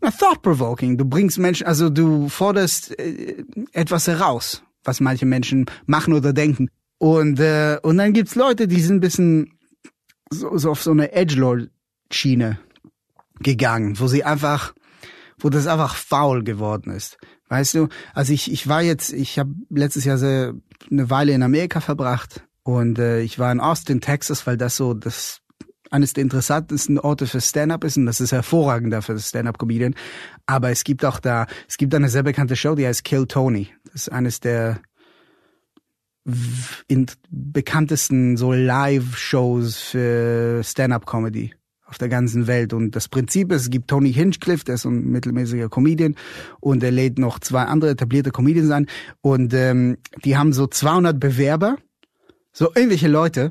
Na, 0.00 0.10
thought-provoking. 0.10 0.96
Du 0.96 1.04
bringst 1.04 1.38
Menschen, 1.38 1.66
also 1.66 1.90
du 1.90 2.28
forderst 2.28 2.98
äh, 2.98 3.44
etwas 3.72 4.06
heraus, 4.06 4.62
was 4.84 5.00
manche 5.00 5.26
Menschen 5.26 5.66
machen 5.86 6.14
oder 6.14 6.32
denken. 6.32 6.70
Und, 6.98 7.40
äh, 7.40 7.78
und 7.82 7.98
dann 7.98 8.12
gibt's 8.12 8.34
Leute, 8.34 8.68
die 8.68 8.80
sind 8.80 8.96
ein 8.96 9.00
bisschen 9.00 9.58
so, 10.30 10.56
so 10.56 10.70
auf 10.70 10.82
so 10.82 10.90
eine 10.90 11.12
Edgelord-Schiene 11.12 12.58
gegangen, 13.40 13.98
wo 13.98 14.06
sie 14.06 14.24
einfach, 14.24 14.74
wo 15.38 15.48
das 15.48 15.66
einfach 15.66 15.96
faul 15.96 16.44
geworden 16.44 16.92
ist. 16.92 17.18
Weißt 17.50 17.74
du, 17.74 17.88
also 18.14 18.32
ich, 18.32 18.50
ich 18.50 18.68
war 18.68 18.80
jetzt, 18.80 19.12
ich 19.12 19.38
habe 19.38 19.52
letztes 19.70 20.04
Jahr 20.04 20.18
sehr, 20.18 20.54
eine 20.88 21.10
Weile 21.10 21.32
in 21.32 21.42
Amerika 21.42 21.80
verbracht 21.80 22.44
und 22.62 22.98
äh, 23.00 23.20
ich 23.20 23.40
war 23.40 23.50
in 23.50 23.58
Austin, 23.58 24.00
Texas, 24.00 24.46
weil 24.46 24.56
das 24.56 24.76
so 24.76 24.94
das 24.94 25.40
eines 25.90 26.12
der 26.12 26.22
interessantesten 26.22 27.00
Orte 27.00 27.26
für 27.26 27.40
Stand-up 27.40 27.82
ist 27.82 27.96
und 27.96 28.06
das 28.06 28.20
ist 28.20 28.30
hervorragend 28.30 28.92
dafür 28.92 29.18
Stand-up-Comedian. 29.18 29.96
Aber 30.46 30.70
es 30.70 30.84
gibt 30.84 31.04
auch 31.04 31.18
da, 31.18 31.46
es 31.68 31.76
gibt 31.76 31.92
eine 31.92 32.08
sehr 32.08 32.22
bekannte 32.22 32.54
Show, 32.54 32.76
die 32.76 32.86
heißt 32.86 33.02
Kill 33.02 33.26
Tony. 33.26 33.68
Das 33.86 34.02
ist 34.02 34.12
eines 34.12 34.38
der 34.38 34.80
in 36.86 37.06
bekanntesten 37.30 38.36
so 38.36 38.52
Live-Shows 38.52 39.76
für 39.80 40.62
Stand-up-Comedy 40.62 41.54
auf 41.90 41.98
der 41.98 42.08
ganzen 42.08 42.46
Welt. 42.46 42.72
Und 42.72 42.92
das 42.96 43.08
Prinzip 43.08 43.52
ist, 43.52 43.62
es 43.62 43.70
gibt 43.70 43.88
Tony 43.88 44.12
Hinchcliffe, 44.12 44.64
der 44.64 44.76
ist 44.76 44.86
ein 44.86 45.10
mittelmäßiger 45.10 45.68
Comedian 45.68 46.14
und 46.60 46.82
er 46.82 46.92
lädt 46.92 47.18
noch 47.18 47.40
zwei 47.40 47.64
andere 47.64 47.90
etablierte 47.90 48.30
Comedians 48.30 48.70
ein 48.70 48.86
und 49.20 49.52
ähm, 49.52 49.98
die 50.24 50.36
haben 50.36 50.52
so 50.52 50.66
200 50.66 51.18
Bewerber, 51.18 51.76
so 52.52 52.66
irgendwelche 52.74 53.08
Leute 53.08 53.50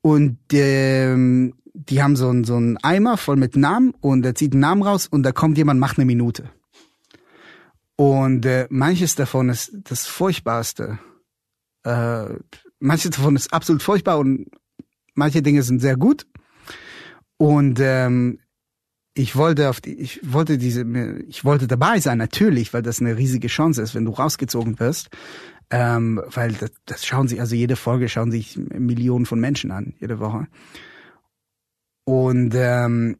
und 0.00 0.38
ähm, 0.52 1.54
die 1.74 2.00
haben 2.00 2.14
so 2.14 2.28
einen 2.28 2.44
so 2.44 2.54
einen 2.54 2.76
Eimer 2.78 3.16
voll 3.16 3.36
mit 3.36 3.56
Namen 3.56 3.92
und 4.00 4.24
er 4.24 4.36
zieht 4.36 4.52
einen 4.52 4.60
Namen 4.60 4.82
raus 4.82 5.08
und 5.08 5.24
da 5.24 5.32
kommt 5.32 5.58
jemand, 5.58 5.80
macht 5.80 5.98
eine 5.98 6.06
Minute. 6.06 6.50
Und 7.96 8.46
äh, 8.46 8.66
manches 8.70 9.16
davon 9.16 9.48
ist 9.48 9.72
das 9.84 10.06
Furchtbarste. 10.06 10.98
Äh, 11.82 12.26
manches 12.78 13.10
davon 13.10 13.34
ist 13.34 13.52
absolut 13.52 13.82
furchtbar 13.82 14.18
und 14.18 14.46
manche 15.14 15.42
Dinge 15.42 15.62
sind 15.62 15.80
sehr 15.80 15.96
gut. 15.96 16.26
Und 17.36 17.80
ähm, 17.80 18.38
ich 19.14 19.36
wollte 19.36 19.70
auf 19.70 19.80
die, 19.80 19.94
ich 19.94 20.20
wollte 20.22 20.58
diese, 20.58 20.84
ich 21.28 21.44
wollte 21.44 21.66
dabei 21.66 22.00
sein, 22.00 22.18
natürlich, 22.18 22.74
weil 22.74 22.82
das 22.82 23.00
eine 23.00 23.16
riesige 23.16 23.48
Chance 23.48 23.82
ist, 23.82 23.94
wenn 23.94 24.04
du 24.04 24.12
rausgezogen 24.12 24.78
wirst. 24.80 25.10
Ähm, 25.70 26.22
weil 26.26 26.52
das, 26.52 26.72
das 26.84 27.06
schauen 27.06 27.26
sich, 27.26 27.40
also 27.40 27.54
jede 27.54 27.76
Folge 27.76 28.08
schauen 28.08 28.30
sich 28.30 28.56
Millionen 28.56 29.24
von 29.24 29.40
Menschen 29.40 29.70
an, 29.70 29.94
jede 29.98 30.20
Woche. 30.20 30.46
Und 32.04 32.54
ähm, 32.54 33.16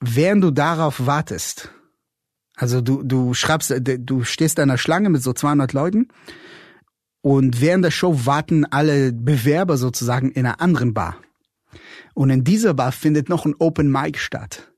während 0.00 0.42
du 0.42 0.50
darauf 0.50 1.06
wartest, 1.06 1.70
also 2.56 2.80
du, 2.80 3.02
du 3.02 3.34
schreibst, 3.34 3.74
du 3.78 4.24
stehst 4.24 4.58
an 4.58 4.70
einer 4.70 4.78
Schlange 4.78 5.10
mit 5.10 5.22
so 5.22 5.32
200 5.34 5.74
Leuten 5.74 6.08
und 7.20 7.60
während 7.60 7.84
der 7.84 7.90
Show 7.90 8.24
warten 8.24 8.64
alle 8.64 9.12
Bewerber 9.12 9.76
sozusagen 9.76 10.30
in 10.30 10.46
einer 10.46 10.60
anderen 10.60 10.94
Bar. 10.94 11.18
Und 12.16 12.30
in 12.30 12.44
dieser 12.44 12.72
Bar 12.72 12.92
findet 12.92 13.28
noch 13.28 13.44
ein 13.44 13.54
Open 13.58 13.92
Mic 13.92 14.18
statt. 14.18 14.72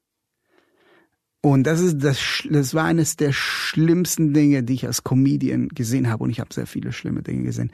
Und 1.41 1.69
das 1.69 1.79
ist 1.79 2.03
das, 2.03 2.43
das 2.51 2.75
war 2.75 2.85
eines 2.85 3.15
der 3.15 3.33
schlimmsten 3.33 4.35
Dinge, 4.35 4.65
die 4.65 4.75
ich 4.75 4.87
als 4.87 5.05
Comedian 5.05 5.69
gesehen 5.69 6.11
habe. 6.11 6.25
Und 6.25 6.31
ich 6.31 6.41
habe 6.41 6.53
sehr 6.53 6.67
viele 6.67 6.91
schlimme 6.91 7.23
Dinge 7.23 7.45
gesehen. 7.45 7.71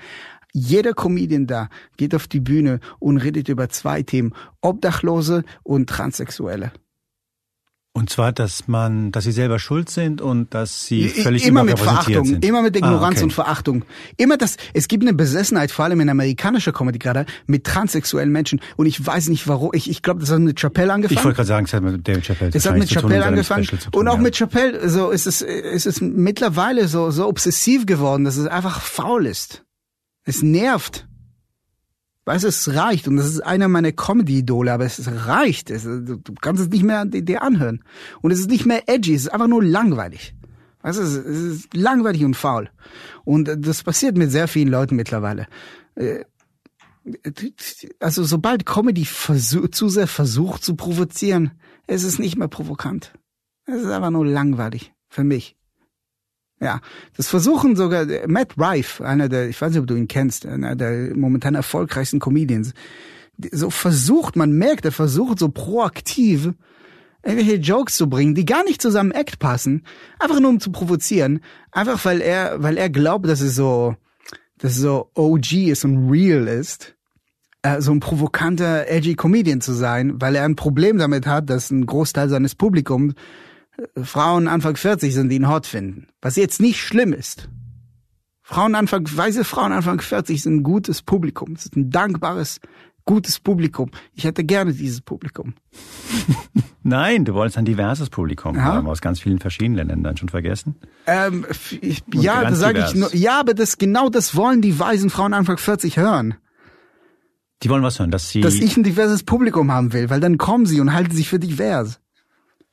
Jeder 0.52 0.92
Comedian 0.92 1.46
da 1.46 1.70
geht 1.96 2.14
auf 2.14 2.28
die 2.28 2.40
Bühne 2.40 2.78
und 2.98 3.16
redet 3.16 3.48
über 3.48 3.70
zwei 3.70 4.02
Themen. 4.02 4.34
Obdachlose 4.60 5.44
und 5.62 5.88
Transsexuelle. 5.88 6.70
Und 7.96 8.10
zwar, 8.10 8.32
dass 8.32 8.66
man, 8.66 9.12
dass 9.12 9.22
sie 9.22 9.30
selber 9.30 9.60
schuld 9.60 9.88
sind 9.88 10.20
und 10.20 10.52
dass 10.52 10.84
sie 10.84 11.08
völlig 11.08 11.46
immer 11.46 11.62
mit 11.62 11.78
Verachtung, 11.78 12.24
sind. 12.24 12.44
immer 12.44 12.60
mit 12.60 12.74
Ignoranz 12.74 13.04
ah, 13.04 13.08
okay. 13.18 13.22
und 13.22 13.32
Verachtung. 13.32 13.84
Immer 14.16 14.36
das, 14.36 14.56
es 14.72 14.88
gibt 14.88 15.04
eine 15.04 15.14
Besessenheit, 15.14 15.70
vor 15.70 15.84
allem 15.84 16.00
in 16.00 16.08
amerikanischer 16.08 16.72
Comedy 16.72 16.98
gerade, 16.98 17.24
mit 17.46 17.62
transsexuellen 17.62 18.32
Menschen. 18.32 18.60
Und 18.74 18.86
ich 18.86 19.06
weiß 19.06 19.28
nicht 19.28 19.46
warum. 19.46 19.70
Ich, 19.74 19.88
ich 19.88 20.02
glaube, 20.02 20.18
das 20.18 20.32
hat 20.32 20.40
mit 20.40 20.58
Chappelle 20.58 20.92
angefangen. 20.92 21.18
Ich 21.18 21.24
wollte 21.24 21.36
gerade 21.36 21.46
sagen, 21.46 21.66
es 21.66 21.72
hat 21.72 21.84
mit 21.84 22.08
David 22.08 22.24
Chappelle. 22.24 22.50
Es 22.52 22.66
hat 22.66 22.76
mit 22.76 22.90
Chappelle 22.90 23.24
angefangen. 23.24 23.68
und 23.92 24.08
auch 24.08 24.16
ja. 24.16 24.20
mit 24.20 24.34
Chappelle, 24.34 24.88
so 24.88 25.10
ist 25.10 25.26
es, 25.26 25.40
ist 25.40 25.86
es 25.86 26.00
mittlerweile 26.00 26.88
so, 26.88 27.12
so 27.12 27.28
obsessiv 27.28 27.86
geworden, 27.86 28.24
dass 28.24 28.36
es 28.36 28.48
einfach 28.48 28.80
faul 28.80 29.24
ist. 29.24 29.62
Es 30.24 30.42
nervt. 30.42 31.06
Weißt 32.26 32.44
du, 32.44 32.48
es 32.48 32.74
reicht. 32.74 33.06
Und 33.06 33.16
das 33.16 33.26
ist 33.26 33.40
einer 33.40 33.68
meiner 33.68 33.92
Comedy-Idole, 33.92 34.72
aber 34.72 34.84
es 34.84 35.02
reicht. 35.26 35.70
Es, 35.70 35.84
du 35.84 36.18
kannst 36.40 36.62
es 36.62 36.68
nicht 36.68 36.82
mehr 36.82 37.04
dir 37.04 37.42
anhören. 37.42 37.84
Und 38.22 38.30
es 38.30 38.40
ist 38.40 38.50
nicht 38.50 38.66
mehr 38.66 38.88
edgy, 38.88 39.14
es 39.14 39.22
ist 39.22 39.32
einfach 39.32 39.48
nur 39.48 39.62
langweilig. 39.62 40.34
Weißt 40.82 40.98
du, 40.98 41.02
es 41.02 41.14
ist 41.14 41.74
langweilig 41.74 42.24
und 42.24 42.34
faul. 42.34 42.70
Und 43.24 43.50
das 43.58 43.82
passiert 43.82 44.16
mit 44.16 44.30
sehr 44.30 44.48
vielen 44.48 44.68
Leuten 44.68 44.96
mittlerweile. 44.96 45.46
Äh, 45.94 46.24
also 48.00 48.24
sobald 48.24 48.64
Comedy 48.64 49.06
zu 49.06 49.88
sehr 49.88 50.06
versucht 50.06 50.64
zu 50.64 50.74
provozieren, 50.74 51.52
ist 51.86 52.04
es 52.04 52.18
nicht 52.18 52.36
mehr 52.36 52.48
provokant. 52.48 53.12
Es 53.66 53.82
ist 53.82 53.90
einfach 53.90 54.10
nur 54.10 54.26
langweilig. 54.26 54.92
Für 55.08 55.24
mich. 55.24 55.56
Ja, 56.64 56.80
das 57.14 57.28
versuchen 57.28 57.76
sogar 57.76 58.06
Matt 58.26 58.54
Rife, 58.56 59.06
einer 59.06 59.28
der, 59.28 59.50
ich 59.50 59.60
weiß 59.60 59.72
nicht, 59.72 59.80
ob 59.80 59.86
du 59.86 59.96
ihn 59.96 60.08
kennst, 60.08 60.46
einer 60.46 60.74
der 60.74 61.14
momentan 61.14 61.54
erfolgreichsten 61.54 62.20
Comedians. 62.20 62.72
So 63.52 63.68
versucht, 63.68 64.34
man 64.34 64.52
merkt, 64.52 64.86
er 64.86 64.92
versucht 64.92 65.38
so 65.38 65.50
proaktiv 65.50 66.52
irgendwelche 67.22 67.56
Jokes 67.56 67.96
zu 67.96 68.08
bringen, 68.08 68.34
die 68.34 68.46
gar 68.46 68.64
nicht 68.64 68.80
zu 68.80 68.90
seinem 68.90 69.12
Act 69.12 69.40
passen, 69.40 69.82
einfach 70.18 70.40
nur 70.40 70.48
um 70.48 70.58
zu 70.58 70.72
provozieren, 70.72 71.40
einfach 71.70 72.02
weil 72.06 72.22
er, 72.22 72.62
weil 72.62 72.78
er 72.78 72.88
glaubt, 72.88 73.26
dass 73.26 73.42
es 73.42 73.56
so, 73.56 73.94
dass 74.56 74.72
es 74.72 74.78
so 74.78 75.10
OG 75.12 75.52
ist 75.68 75.84
und 75.84 76.08
real 76.08 76.48
ist, 76.48 76.94
äh, 77.60 77.82
so 77.82 77.92
ein 77.92 78.00
provokanter, 78.00 78.88
edgy 78.88 79.16
Comedian 79.16 79.60
zu 79.60 79.74
sein, 79.74 80.18
weil 80.18 80.34
er 80.34 80.44
ein 80.44 80.56
Problem 80.56 80.96
damit 80.96 81.26
hat, 81.26 81.50
dass 81.50 81.70
ein 81.70 81.84
Großteil 81.84 82.30
seines 82.30 82.54
Publikums 82.54 83.12
Frauen 84.02 84.48
Anfang 84.48 84.76
40 84.76 85.12
sind, 85.12 85.28
die 85.28 85.36
ihn 85.36 85.48
hot 85.48 85.66
finden. 85.66 86.08
Was 86.20 86.36
jetzt 86.36 86.60
nicht 86.60 86.80
schlimm 86.80 87.12
ist. 87.12 87.48
Frauen 88.42 88.74
Anfang, 88.74 89.08
weiße 89.10 89.44
Frauen 89.44 89.72
Anfang 89.72 90.00
40 90.00 90.42
sind 90.42 90.56
ein 90.56 90.62
gutes 90.62 91.02
Publikum. 91.02 91.52
Es 91.52 91.64
ist 91.64 91.76
ein 91.76 91.90
dankbares, 91.90 92.60
gutes 93.04 93.40
Publikum. 93.40 93.90
Ich 94.12 94.24
hätte 94.24 94.44
gerne 94.44 94.72
dieses 94.74 95.00
Publikum. 95.00 95.54
Nein, 96.82 97.24
du 97.24 97.32
wolltest 97.32 97.56
ein 97.56 97.64
diverses 97.64 98.10
Publikum 98.10 98.56
ja. 98.56 98.62
haben, 98.62 98.86
aus 98.86 99.00
ganz 99.00 99.20
vielen 99.20 99.38
verschiedenen 99.38 99.88
Ländern. 99.88 100.18
Schon 100.18 100.28
vergessen? 100.28 100.76
Ähm, 101.06 101.46
ich, 101.80 102.02
ja, 102.12 102.42
das 102.44 102.58
sage 102.58 102.84
ich 102.86 102.94
nur. 102.94 103.14
Ja, 103.14 103.40
aber 103.40 103.54
das 103.54 103.78
genau 103.78 104.10
das 104.10 104.36
wollen 104.36 104.60
die 104.60 104.78
weißen 104.78 105.08
Frauen 105.08 105.32
Anfang 105.32 105.56
40 105.56 105.96
hören. 105.96 106.34
Die 107.62 107.70
wollen 107.70 107.82
was 107.82 107.98
hören, 107.98 108.10
dass 108.10 108.28
sie. 108.28 108.42
Dass 108.42 108.56
ich 108.56 108.76
ein 108.76 108.82
diverses 108.82 109.22
Publikum 109.22 109.72
haben 109.72 109.94
will, 109.94 110.10
weil 110.10 110.20
dann 110.20 110.36
kommen 110.36 110.66
sie 110.66 110.80
und 110.80 110.92
halten 110.92 111.16
sich 111.16 111.30
für 111.30 111.38
divers. 111.38 112.00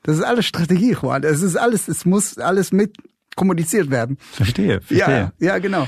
Das 0.04 0.18
ist 0.18 0.24
alles 0.24 0.46
Strategie, 0.46 0.96
Juan. 1.00 1.24
Es 1.24 1.42
ist 1.42 1.56
alles, 1.56 1.88
es 1.88 2.06
muss 2.06 2.38
alles 2.38 2.72
mit 2.72 2.96
kommuniziert 3.36 3.90
werden. 3.90 4.18
Verstehe, 4.32 4.82
verstehe. 4.82 5.32
Ja, 5.40 5.48
ja 5.48 5.58
genau. 5.60 5.88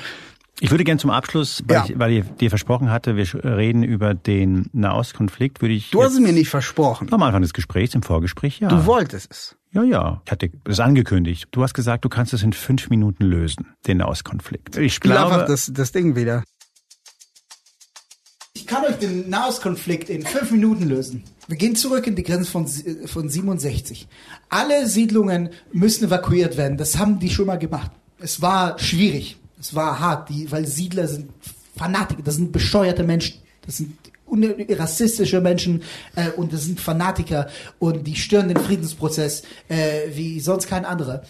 Ich 0.60 0.72
würde 0.72 0.84
gerne 0.84 1.00
zum 1.00 1.10
Abschluss, 1.10 1.64
weil, 1.68 1.78
ja. 1.78 1.86
ich, 1.86 2.00
weil 2.00 2.12
ich 2.12 2.24
dir 2.40 2.50
versprochen 2.50 2.90
hatte, 2.90 3.18
wir 3.18 3.28
reden 3.44 3.84
über 3.84 4.14
den 4.14 4.70
Nahostkonflikt, 4.72 5.62
würde 5.62 5.74
ich. 5.74 5.90
Du 5.90 6.04
hast 6.04 6.14
es 6.14 6.20
mir 6.20 6.32
nicht 6.32 6.50
versprochen. 6.50 7.12
Am 7.12 7.22
Anfang 7.24 7.42
des 7.42 7.54
Gesprächs, 7.54 7.96
im 7.96 8.04
Vorgespräch, 8.04 8.60
ja. 8.60 8.70
Du 8.70 8.86
wolltest 8.86 9.32
es. 9.32 9.58
Ja, 9.72 9.84
ja. 9.84 10.22
Ich 10.26 10.32
hatte 10.32 10.52
es 10.66 10.80
angekündigt. 10.80 11.48
Du 11.52 11.64
hast 11.64 11.74
gesagt, 11.74 12.06
du 12.06 12.10
kannst 12.10 12.34
es 12.34 12.44
in 12.44 12.54
fünf 12.54 12.90
Minuten 12.90 13.26
lösen, 13.26 13.74
den 13.88 13.98
Nahostkonflikt. 13.98 14.78
Ich 14.78 15.00
glaube, 15.00 15.34
einfach 15.34 15.48
das, 15.48 15.72
das 15.74 15.92
Ding 15.92 16.16
wieder. 16.16 16.44
Ich 18.56 18.68
kann 18.68 18.86
euch 18.86 18.98
den 18.98 19.30
Nahostkonflikt 19.30 20.12
in 20.12 20.22
fünf 20.24 20.52
Minuten 20.52 20.88
lösen. 20.88 21.24
Wir 21.48 21.58
gehen 21.58 21.76
zurück 21.76 22.06
in 22.06 22.16
die 22.16 22.22
Grenze 22.22 22.52
von, 22.52 22.68
von 22.68 23.28
67. 23.28 24.08
Alle 24.50 24.88
Siedlungen 24.88 25.50
müssen 25.72 26.06
evakuiert 26.06 26.56
werden. 26.56 26.78
Das 26.78 27.00
haben 27.00 27.18
die 27.18 27.32
schon 27.32 27.48
mal 27.48 27.58
gemacht. 27.58 27.90
Es 28.20 28.44
war 28.44 28.78
schwierig. 28.78 29.38
Es 29.60 29.74
war 29.74 30.00
hart, 30.00 30.30
die, 30.30 30.52
weil 30.52 30.68
Siedler 30.68 31.08
sind 31.08 31.32
Fanatiker, 31.76 32.22
das 32.22 32.36
sind 32.36 32.52
bescheuerte 32.52 33.04
Menschen. 33.04 33.42
Das 33.66 33.78
sind 33.78 33.98
rassistische 34.70 35.42
Menschen 35.42 35.82
äh, 36.16 36.30
und 36.32 36.54
das 36.54 36.66
sind 36.66 36.80
Fanatiker 36.80 37.48
und 37.80 38.06
die 38.06 38.16
stören 38.16 38.50
den 38.50 38.58
Friedensprozess 38.58 39.44
äh, 39.68 40.10
wie 40.14 40.40
sonst 40.40 40.68
kein 40.68 40.86
anderer. 40.86 41.24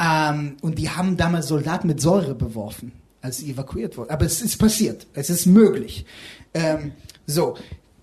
Ähm, 0.00 0.56
und 0.62 0.78
die 0.78 0.90
haben 0.90 1.16
damals 1.16 1.46
Soldaten 1.46 1.86
mit 1.86 2.00
Säure 2.00 2.34
beworfen, 2.34 2.92
als 3.26 3.38
sie 3.38 3.50
evakuiert 3.50 3.96
wurden. 3.96 4.10
Aber 4.10 4.24
es 4.24 4.40
ist 4.40 4.56
passiert. 4.56 5.06
Es 5.12 5.30
ist 5.30 5.46
möglich. 5.46 6.06
Ähm, 6.54 6.92
so, 7.26 7.56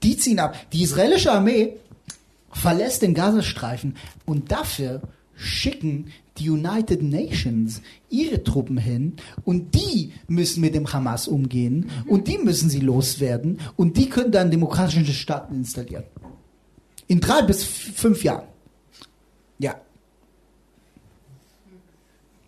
die 0.03 0.17
ziehen 0.17 0.39
ab. 0.39 0.55
Die 0.73 0.83
israelische 0.83 1.31
Armee 1.31 1.77
verlässt 2.51 3.01
den 3.01 3.13
Gazastreifen 3.13 3.95
und 4.25 4.51
dafür 4.51 5.01
schicken 5.36 6.12
die 6.38 6.49
United 6.49 7.01
Nations 7.01 7.81
ihre 8.09 8.43
Truppen 8.43 8.77
hin 8.77 9.15
und 9.45 9.73
die 9.75 10.12
müssen 10.27 10.62
mit 10.62 10.75
dem 10.75 10.91
Hamas 10.91 11.27
umgehen 11.27 11.89
und 12.07 12.27
die 12.27 12.38
müssen 12.38 12.69
sie 12.69 12.79
loswerden 12.79 13.59
und 13.75 13.97
die 13.97 14.09
können 14.09 14.31
dann 14.31 14.51
demokratische 14.51 15.13
Staaten 15.13 15.55
installieren. 15.55 16.03
In 17.07 17.19
drei 17.19 17.41
bis 17.43 17.63
fünf 17.63 18.23
Jahren. 18.23 18.47
Ja. 19.59 19.75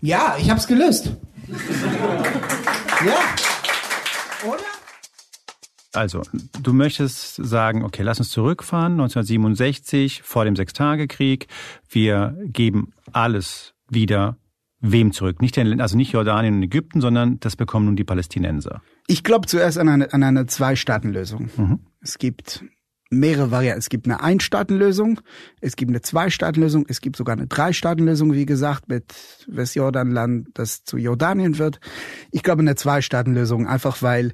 Ja, 0.01 0.37
ich 0.39 0.49
hab's 0.49 0.67
gelöst. 0.67 1.11
ja. 3.05 3.19
Oder? 4.47 4.63
Also, 5.93 6.21
du 6.61 6.73
möchtest 6.73 7.35
sagen, 7.35 7.83
okay, 7.83 8.03
lass 8.03 8.19
uns 8.19 8.29
zurückfahren, 8.29 8.93
1967, 8.93 10.23
vor 10.23 10.43
dem 10.43 10.55
Sechstagekrieg. 10.55 11.47
Wir 11.89 12.37
geben 12.47 12.91
alles 13.13 13.73
wieder 13.89 14.37
wem 14.81 15.13
zurück? 15.13 15.41
Nicht 15.41 15.55
den, 15.55 15.79
also 15.81 15.97
nicht 15.97 16.11
Jordanien 16.11 16.55
und 16.55 16.63
Ägypten, 16.63 17.01
sondern 17.01 17.39
das 17.39 17.55
bekommen 17.55 17.85
nun 17.85 17.95
die 17.95 18.03
Palästinenser. 18.03 18.81
Ich 19.07 19.23
glaube 19.23 19.47
zuerst 19.47 19.77
an 19.77 19.89
eine, 19.89 20.13
an 20.13 20.23
eine 20.23 20.45
Zwei-Staaten-Lösung. 20.45 21.49
Mhm. 21.55 21.79
Es 22.01 22.17
gibt 22.17 22.63
mehrere 23.09 23.51
Varianten. 23.51 23.79
Es 23.79 23.89
gibt 23.89 24.07
eine 24.07 24.21
Ein-Staaten-Lösung, 24.21 25.21
es 25.61 25.75
gibt 25.75 25.89
eine 25.89 26.01
Zwei-Staaten-Lösung, 26.01 26.85
es 26.89 27.01
gibt 27.01 27.15
sogar 27.15 27.35
eine 27.35 27.47
Drei-Staaten-Lösung, 27.47 28.33
wie 28.33 28.45
gesagt, 28.45 28.89
mit 28.89 29.13
Westjordanland, 29.47 30.49
das 30.53 30.83
zu 30.83 30.97
Jordanien 30.97 31.57
wird. 31.57 31.79
Ich 32.31 32.43
glaube 32.43 32.61
eine 32.61 32.75
Zwei-Staaten-Lösung, 32.75 33.67
einfach 33.67 34.01
weil 34.01 34.33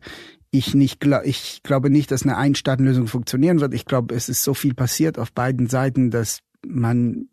ich 0.52 0.74
nicht 0.74 1.00
glaub, 1.00 1.26
ich 1.26 1.62
glaube 1.64 1.90
nicht, 1.90 2.12
dass 2.12 2.24
eine 2.24 2.38
Ein-Staaten-Lösung 2.38 3.08
funktionieren 3.08 3.62
wird. 3.62 3.74
Ich 3.74 3.86
glaube, 3.86 4.14
es 4.16 4.30
ist 4.30 4.44
so 4.44 4.54
viel 4.54 4.74
passiert 4.74 5.18
auf 5.18 5.32
beiden 5.32 5.68
Seiten, 5.68 6.12
dass 6.12 6.40
man 6.66 7.30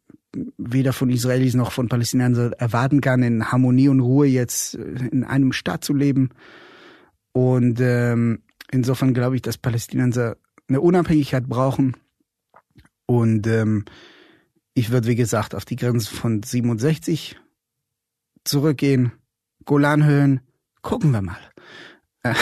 weder 0.56 0.92
von 0.92 1.10
Israelis 1.10 1.54
noch 1.54 1.72
von 1.72 1.88
Palästinensern 1.88 2.52
erwarten 2.52 3.00
kann, 3.00 3.22
in 3.22 3.50
Harmonie 3.50 3.88
und 3.88 4.00
Ruhe 4.00 4.26
jetzt 4.26 4.74
in 4.74 5.24
einem 5.24 5.52
Staat 5.52 5.84
zu 5.84 5.94
leben. 5.94 6.30
Und 7.32 7.80
ähm, 7.80 8.42
insofern 8.70 9.14
glaube 9.14 9.36
ich, 9.36 9.42
dass 9.42 9.58
Palästinenser 9.58 10.36
eine 10.68 10.80
Unabhängigkeit 10.80 11.48
brauchen. 11.48 11.96
Und 13.06 13.46
ähm, 13.46 13.84
ich 14.74 14.90
würde, 14.90 15.08
wie 15.08 15.16
gesagt, 15.16 15.54
auf 15.54 15.64
die 15.64 15.76
Grenze 15.76 16.14
von 16.14 16.42
67 16.42 17.36
zurückgehen, 18.44 19.12
Golanhöhen, 19.64 20.40
gucken 20.82 21.10
wir 21.10 21.22
mal. 21.22 21.38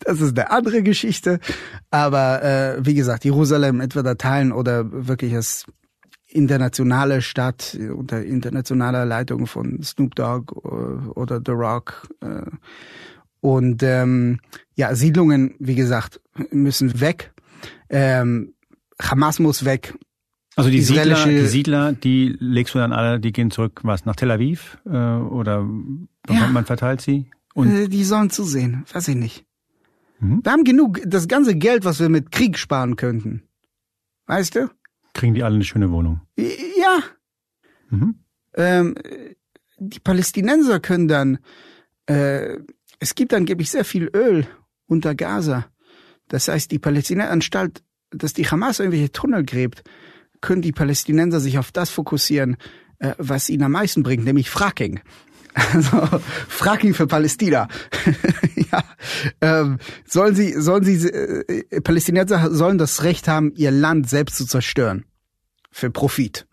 das 0.00 0.20
ist 0.20 0.38
eine 0.38 0.50
andere 0.50 0.82
Geschichte. 0.82 1.38
Aber 1.90 2.42
äh, 2.42 2.84
wie 2.84 2.94
gesagt, 2.94 3.24
Jerusalem 3.24 3.80
entweder 3.80 4.16
teilen 4.16 4.52
oder 4.52 5.06
wirklich 5.06 5.34
als 5.34 5.66
internationale 6.26 7.22
Stadt 7.22 7.78
unter 7.94 8.22
internationaler 8.22 9.04
Leitung 9.04 9.46
von 9.46 9.82
Snoop 9.82 10.14
Dogg 10.16 10.52
äh, 10.64 11.08
oder 11.10 11.40
The 11.44 11.52
Rock. 11.52 12.08
Äh, 12.20 12.50
und 13.44 13.82
ähm, 13.82 14.40
ja, 14.74 14.94
Siedlungen, 14.94 15.54
wie 15.58 15.74
gesagt, 15.74 16.18
müssen 16.50 17.02
weg. 17.02 17.34
Ähm, 17.90 18.54
Hamas 18.98 19.38
muss 19.38 19.66
weg. 19.66 19.92
Also 20.56 20.70
die 20.70 20.80
Siedler, 20.80 21.26
die 21.26 21.46
Siedler, 21.46 21.92
die 21.92 22.34
legst 22.38 22.74
du 22.74 22.78
dann 22.78 22.94
alle, 22.94 23.20
die 23.20 23.32
gehen 23.32 23.50
zurück, 23.50 23.80
was, 23.82 24.06
nach 24.06 24.16
Tel 24.16 24.30
Aviv? 24.30 24.78
Äh, 24.86 24.88
oder 24.88 25.68
ja. 26.26 26.46
man 26.46 26.64
verteilt 26.64 27.02
sie? 27.02 27.26
Und 27.52 27.70
äh, 27.70 27.88
die 27.88 28.04
sollen 28.04 28.30
zusehen, 28.30 28.86
weiß 28.90 29.08
ich 29.08 29.16
nicht. 29.16 29.44
Mhm. 30.20 30.40
Wir 30.42 30.50
haben 30.50 30.64
genug, 30.64 31.02
das 31.04 31.28
ganze 31.28 31.54
Geld, 31.54 31.84
was 31.84 32.00
wir 32.00 32.08
mit 32.08 32.32
Krieg 32.32 32.56
sparen 32.56 32.96
könnten. 32.96 33.42
Weißt 34.24 34.54
du? 34.54 34.70
Kriegen 35.12 35.34
die 35.34 35.42
alle 35.42 35.56
eine 35.56 35.64
schöne 35.64 35.90
Wohnung? 35.90 36.22
Ja. 36.38 37.02
Mhm. 37.90 38.20
Ähm, 38.54 38.94
die 39.76 40.00
Palästinenser 40.00 40.80
können 40.80 41.08
dann, 41.08 41.38
äh, 42.06 42.56
es 43.00 43.14
gibt 43.14 43.34
angeblich 43.34 43.70
sehr 43.70 43.84
viel 43.84 44.10
Öl 44.14 44.46
unter 44.86 45.14
Gaza. 45.14 45.66
Das 46.28 46.48
heißt, 46.48 46.70
die 46.70 46.78
Palästinenser, 46.78 47.30
anstatt 47.30 47.82
dass 48.10 48.32
die 48.32 48.46
Hamas 48.46 48.78
irgendwelche 48.78 49.12
Tunnel 49.12 49.44
gräbt, 49.44 49.82
können 50.40 50.62
die 50.62 50.72
Palästinenser 50.72 51.40
sich 51.40 51.58
auf 51.58 51.72
das 51.72 51.90
fokussieren, 51.90 52.56
äh, 52.98 53.14
was 53.18 53.48
ihnen 53.48 53.64
am 53.64 53.72
meisten 53.72 54.02
bringt, 54.02 54.24
nämlich 54.24 54.50
Fracking. 54.50 55.00
Also 55.72 56.20
Fracking 56.48 56.94
für 56.94 57.06
Palästina. 57.06 57.68
ja. 58.72 58.82
Ähm, 59.40 59.78
sollen 60.04 60.34
sie, 60.34 60.60
sollen 60.60 60.82
sie, 60.82 61.08
äh, 61.08 61.80
Palästinenser 61.80 62.52
sollen 62.52 62.76
das 62.76 63.04
Recht 63.04 63.28
haben, 63.28 63.52
ihr 63.54 63.70
Land 63.70 64.10
selbst 64.10 64.36
zu 64.36 64.46
zerstören. 64.46 65.04
Für 65.70 65.90
Profit. 65.90 66.48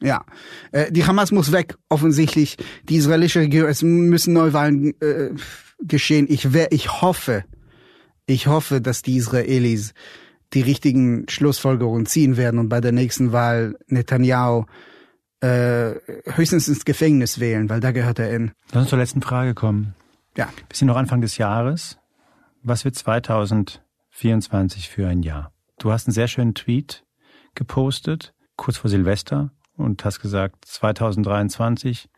Ja. 0.00 0.24
Äh, 0.70 0.92
die 0.92 1.04
Hamas 1.04 1.32
muss 1.32 1.50
weg, 1.50 1.74
offensichtlich. 1.88 2.56
Die 2.84 2.94
israelische 2.94 3.40
Regierung, 3.40 3.68
es 3.68 3.82
müssen 3.82 4.32
Neuwahlen 4.32 4.94
äh, 5.00 5.30
geschehen. 5.78 6.26
Ich, 6.28 6.52
wär, 6.52 6.72
ich 6.72 7.00
hoffe, 7.02 7.44
ich 8.26 8.46
hoffe, 8.46 8.80
dass 8.80 9.02
die 9.02 9.16
Israelis 9.16 9.94
die 10.52 10.62
richtigen 10.62 11.28
Schlussfolgerungen 11.28 12.06
ziehen 12.06 12.36
werden 12.36 12.58
und 12.60 12.68
bei 12.68 12.80
der 12.80 12.92
nächsten 12.92 13.32
Wahl 13.32 13.76
Netanyahu 13.88 14.64
äh, 15.40 15.94
höchstens 16.24 16.68
ins 16.68 16.84
Gefängnis 16.84 17.40
wählen, 17.40 17.68
weil 17.68 17.80
da 17.80 17.90
gehört 17.92 18.18
er 18.18 18.30
in. 18.30 18.52
Lass 18.72 18.82
uns 18.82 18.90
zur 18.90 18.98
letzten 18.98 19.22
Frage 19.22 19.54
kommen. 19.54 19.94
Ja. 20.36 20.48
Wir 20.68 20.76
sind 20.76 20.88
noch 20.88 20.96
Anfang 20.96 21.20
des 21.20 21.38
Jahres. 21.38 21.98
Was 22.62 22.84
wird 22.84 22.94
2024 22.94 24.88
für 24.88 25.08
ein 25.08 25.22
Jahr? 25.22 25.52
Du 25.78 25.92
hast 25.92 26.06
einen 26.06 26.14
sehr 26.14 26.28
schönen 26.28 26.54
Tweet 26.54 27.04
gepostet, 27.54 28.34
kurz 28.56 28.76
vor 28.78 28.90
Silvester, 28.90 29.50
und 29.76 30.04
hast 30.04 30.20
gesagt, 30.20 30.64
2023 30.64 32.08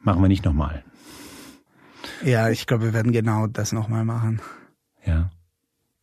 machen 0.00 0.22
wir 0.22 0.28
nicht 0.28 0.44
nochmal. 0.44 0.84
Ja, 2.24 2.48
ich 2.48 2.66
glaube, 2.66 2.84
wir 2.84 2.92
werden 2.94 3.12
genau 3.12 3.46
das 3.46 3.72
nochmal 3.72 4.04
machen. 4.04 4.40
Ja. 5.04 5.30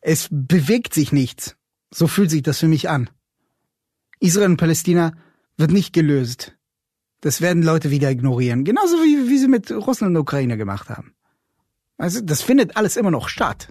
Es 0.01 0.27
bewegt 0.29 0.93
sich 0.93 1.11
nichts. 1.11 1.55
So 1.91 2.07
fühlt 2.07 2.29
sich 2.29 2.43
das 2.43 2.59
für 2.59 2.67
mich 2.67 2.89
an. 2.89 3.09
Israel 4.19 4.51
und 4.51 4.57
Palästina 4.57 5.13
wird 5.57 5.71
nicht 5.71 5.93
gelöst. 5.93 6.55
Das 7.21 7.41
werden 7.41 7.63
Leute 7.63 7.89
wieder 7.89 8.11
ignorieren. 8.11 8.63
Genauso 8.63 8.97
wie, 8.97 9.29
wie 9.29 9.37
sie 9.37 9.47
mit 9.47 9.71
Russland 9.71 10.15
und 10.15 10.21
Ukraine 10.21 10.57
gemacht 10.57 10.89
haben. 10.89 11.13
Also, 11.97 12.21
das 12.21 12.41
findet 12.41 12.77
alles 12.77 12.97
immer 12.97 13.11
noch 13.11 13.27
statt. 13.27 13.69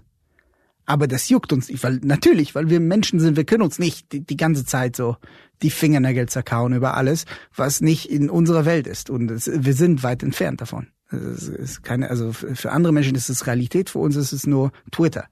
Aber 0.86 1.06
das 1.06 1.28
juckt 1.28 1.52
uns 1.52 1.68
nicht, 1.68 1.84
weil, 1.84 2.00
natürlich, 2.02 2.56
weil 2.56 2.68
wir 2.68 2.80
Menschen 2.80 3.20
sind, 3.20 3.36
wir 3.36 3.44
können 3.44 3.62
uns 3.62 3.78
nicht 3.78 4.12
die, 4.12 4.24
die 4.24 4.36
ganze 4.36 4.64
Zeit 4.64 4.96
so 4.96 5.16
die 5.62 5.70
Fingernägel 5.70 6.28
zerkauen 6.28 6.72
über 6.72 6.96
alles, 6.96 7.26
was 7.54 7.80
nicht 7.80 8.10
in 8.10 8.28
unserer 8.28 8.64
Welt 8.64 8.88
ist. 8.88 9.08
Und 9.08 9.30
es, 9.30 9.48
wir 9.52 9.74
sind 9.74 10.02
weit 10.02 10.24
entfernt 10.24 10.60
davon. 10.60 10.88
Es 11.10 11.48
ist 11.48 11.82
keine, 11.82 12.08
also 12.10 12.32
für 12.32 12.70
andere 12.70 12.92
Menschen 12.92 13.14
ist 13.16 13.28
es 13.28 13.46
Realität, 13.46 13.90
für 13.90 13.98
uns 13.98 14.16
ist 14.16 14.32
es 14.32 14.46
nur 14.46 14.72
Twitter. 14.92 15.26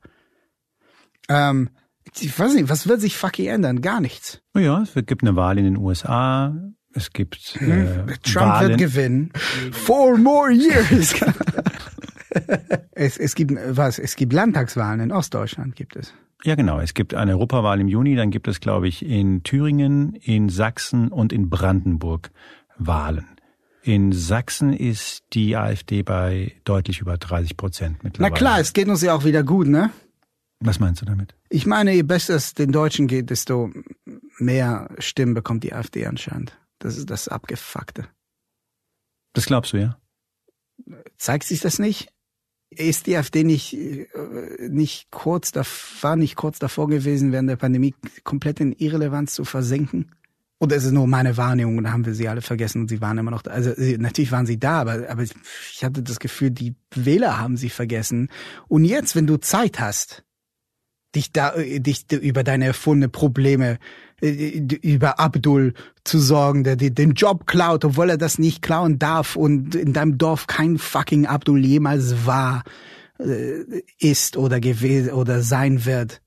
Ähm, 1.28 1.70
ich 2.20 2.36
weiß 2.38 2.54
nicht, 2.54 2.68
was 2.68 2.88
wird 2.88 3.00
sich 3.00 3.16
fucking 3.16 3.46
ändern? 3.46 3.80
Gar 3.80 4.00
nichts. 4.00 4.40
Ja, 4.56 4.82
es 4.82 4.94
gibt 4.94 5.22
eine 5.22 5.36
Wahl 5.36 5.58
in 5.58 5.64
den 5.64 5.76
USA. 5.76 6.56
Es 6.94 7.12
gibt 7.12 7.56
äh, 7.60 7.66
hm, 7.66 8.06
Trump 8.22 8.46
Wahlen. 8.46 8.68
wird 8.70 8.78
gewinnen. 8.78 9.32
Four 9.72 10.16
more 10.16 10.50
years. 10.50 11.14
es, 12.92 13.18
es 13.18 13.34
gibt 13.34 13.52
was? 13.68 13.98
Es 13.98 14.16
gibt 14.16 14.32
Landtagswahlen 14.32 15.00
in 15.00 15.12
Ostdeutschland 15.12 15.76
gibt 15.76 15.96
es. 15.96 16.14
Ja, 16.44 16.54
genau. 16.54 16.80
Es 16.80 16.94
gibt 16.94 17.14
eine 17.14 17.32
Europawahl 17.32 17.80
im 17.80 17.88
Juni. 17.88 18.16
Dann 18.16 18.30
gibt 18.30 18.48
es, 18.48 18.60
glaube 18.60 18.88
ich, 18.88 19.04
in 19.04 19.42
Thüringen, 19.42 20.14
in 20.14 20.48
Sachsen 20.48 21.08
und 21.08 21.32
in 21.32 21.50
Brandenburg 21.50 22.30
Wahlen. 22.78 23.26
In 23.82 24.12
Sachsen 24.12 24.72
ist 24.72 25.22
die 25.32 25.56
AfD 25.56 26.02
bei 26.02 26.56
deutlich 26.64 27.00
über 27.00 27.16
30 27.16 27.56
Prozent 27.56 28.04
mittlerweile. 28.04 28.32
Na 28.32 28.36
klar, 28.36 28.60
es 28.60 28.72
geht 28.72 28.88
uns 28.88 29.02
ja 29.02 29.14
auch 29.14 29.24
wieder 29.24 29.42
gut, 29.42 29.66
ne? 29.66 29.90
Was 30.60 30.80
meinst 30.80 31.00
du 31.00 31.06
damit? 31.06 31.34
Ich 31.48 31.66
meine, 31.66 31.94
je 31.94 32.02
besser 32.02 32.34
es 32.34 32.54
den 32.54 32.72
Deutschen 32.72 33.06
geht, 33.06 33.30
desto 33.30 33.70
mehr 34.38 34.90
Stimmen 34.98 35.34
bekommt 35.34 35.64
die 35.64 35.72
AfD 35.72 36.06
anscheinend. 36.06 36.58
Das 36.80 36.96
ist 36.96 37.10
das 37.10 37.28
Abgefuckte. 37.28 38.08
Das 39.32 39.46
glaubst 39.46 39.72
du, 39.72 39.78
ja? 39.78 39.98
Zeigt 41.16 41.44
sich 41.44 41.60
das 41.60 41.78
nicht? 41.78 42.12
Ist 42.70 43.06
die 43.06 43.16
AfD 43.16 43.44
nicht, 43.44 43.74
äh, 43.74 44.06
nicht 44.68 45.10
kurz, 45.10 45.52
da, 45.52 45.62
war 46.02 46.16
nicht 46.16 46.36
kurz 46.36 46.58
davor 46.58 46.88
gewesen, 46.88 47.32
während 47.32 47.48
der 47.48 47.56
Pandemie 47.56 47.94
komplett 48.24 48.60
in 48.60 48.72
Irrelevanz 48.72 49.34
zu 49.34 49.44
versenken? 49.44 50.12
Ist 50.60 50.84
es 50.84 50.92
nur 50.92 51.06
meine 51.06 51.36
Wahrnehmung 51.36 51.78
und 51.78 51.84
da 51.84 51.92
haben 51.92 52.04
wir 52.04 52.14
sie 52.14 52.28
alle 52.28 52.42
vergessen 52.42 52.82
und 52.82 52.88
sie 52.88 53.00
waren 53.00 53.16
immer 53.16 53.30
noch 53.30 53.42
da? 53.42 53.52
Also 53.52 53.72
natürlich 53.76 54.32
waren 54.32 54.46
sie 54.46 54.58
da, 54.58 54.80
aber, 54.80 55.08
aber 55.08 55.22
ich 55.22 55.84
hatte 55.84 56.02
das 56.02 56.18
Gefühl, 56.18 56.50
die 56.50 56.74
Wähler 56.94 57.38
haben 57.38 57.56
sie 57.56 57.70
vergessen. 57.70 58.28
Und 58.66 58.84
jetzt, 58.84 59.14
wenn 59.14 59.28
du 59.28 59.36
Zeit 59.36 59.78
hast, 59.78 60.24
dich 61.14 61.32
da, 61.32 61.54
äh, 61.54 61.80
dich 61.80 62.10
über 62.12 62.42
deine 62.42 62.66
erfundene 62.66 63.08
Probleme, 63.08 63.78
äh, 64.20 64.58
über 64.82 65.20
Abdul 65.20 65.74
zu 66.04 66.18
sorgen, 66.18 66.64
der 66.64 66.76
dir 66.76 66.90
den 66.90 67.12
Job 67.12 67.46
klaut, 67.46 67.84
obwohl 67.84 68.10
er 68.10 68.18
das 68.18 68.38
nicht 68.38 68.60
klauen 68.60 68.98
darf 68.98 69.36
und 69.36 69.74
in 69.74 69.92
deinem 69.92 70.18
Dorf 70.18 70.46
kein 70.46 70.78
fucking 70.78 71.26
Abdul 71.26 71.64
jemals 71.64 72.26
war, 72.26 72.64
äh, 73.18 73.82
ist 73.98 74.36
oder 74.36 74.60
gewesen 74.60 75.12
oder 75.12 75.42
sein 75.42 75.84
wird. 75.84 76.20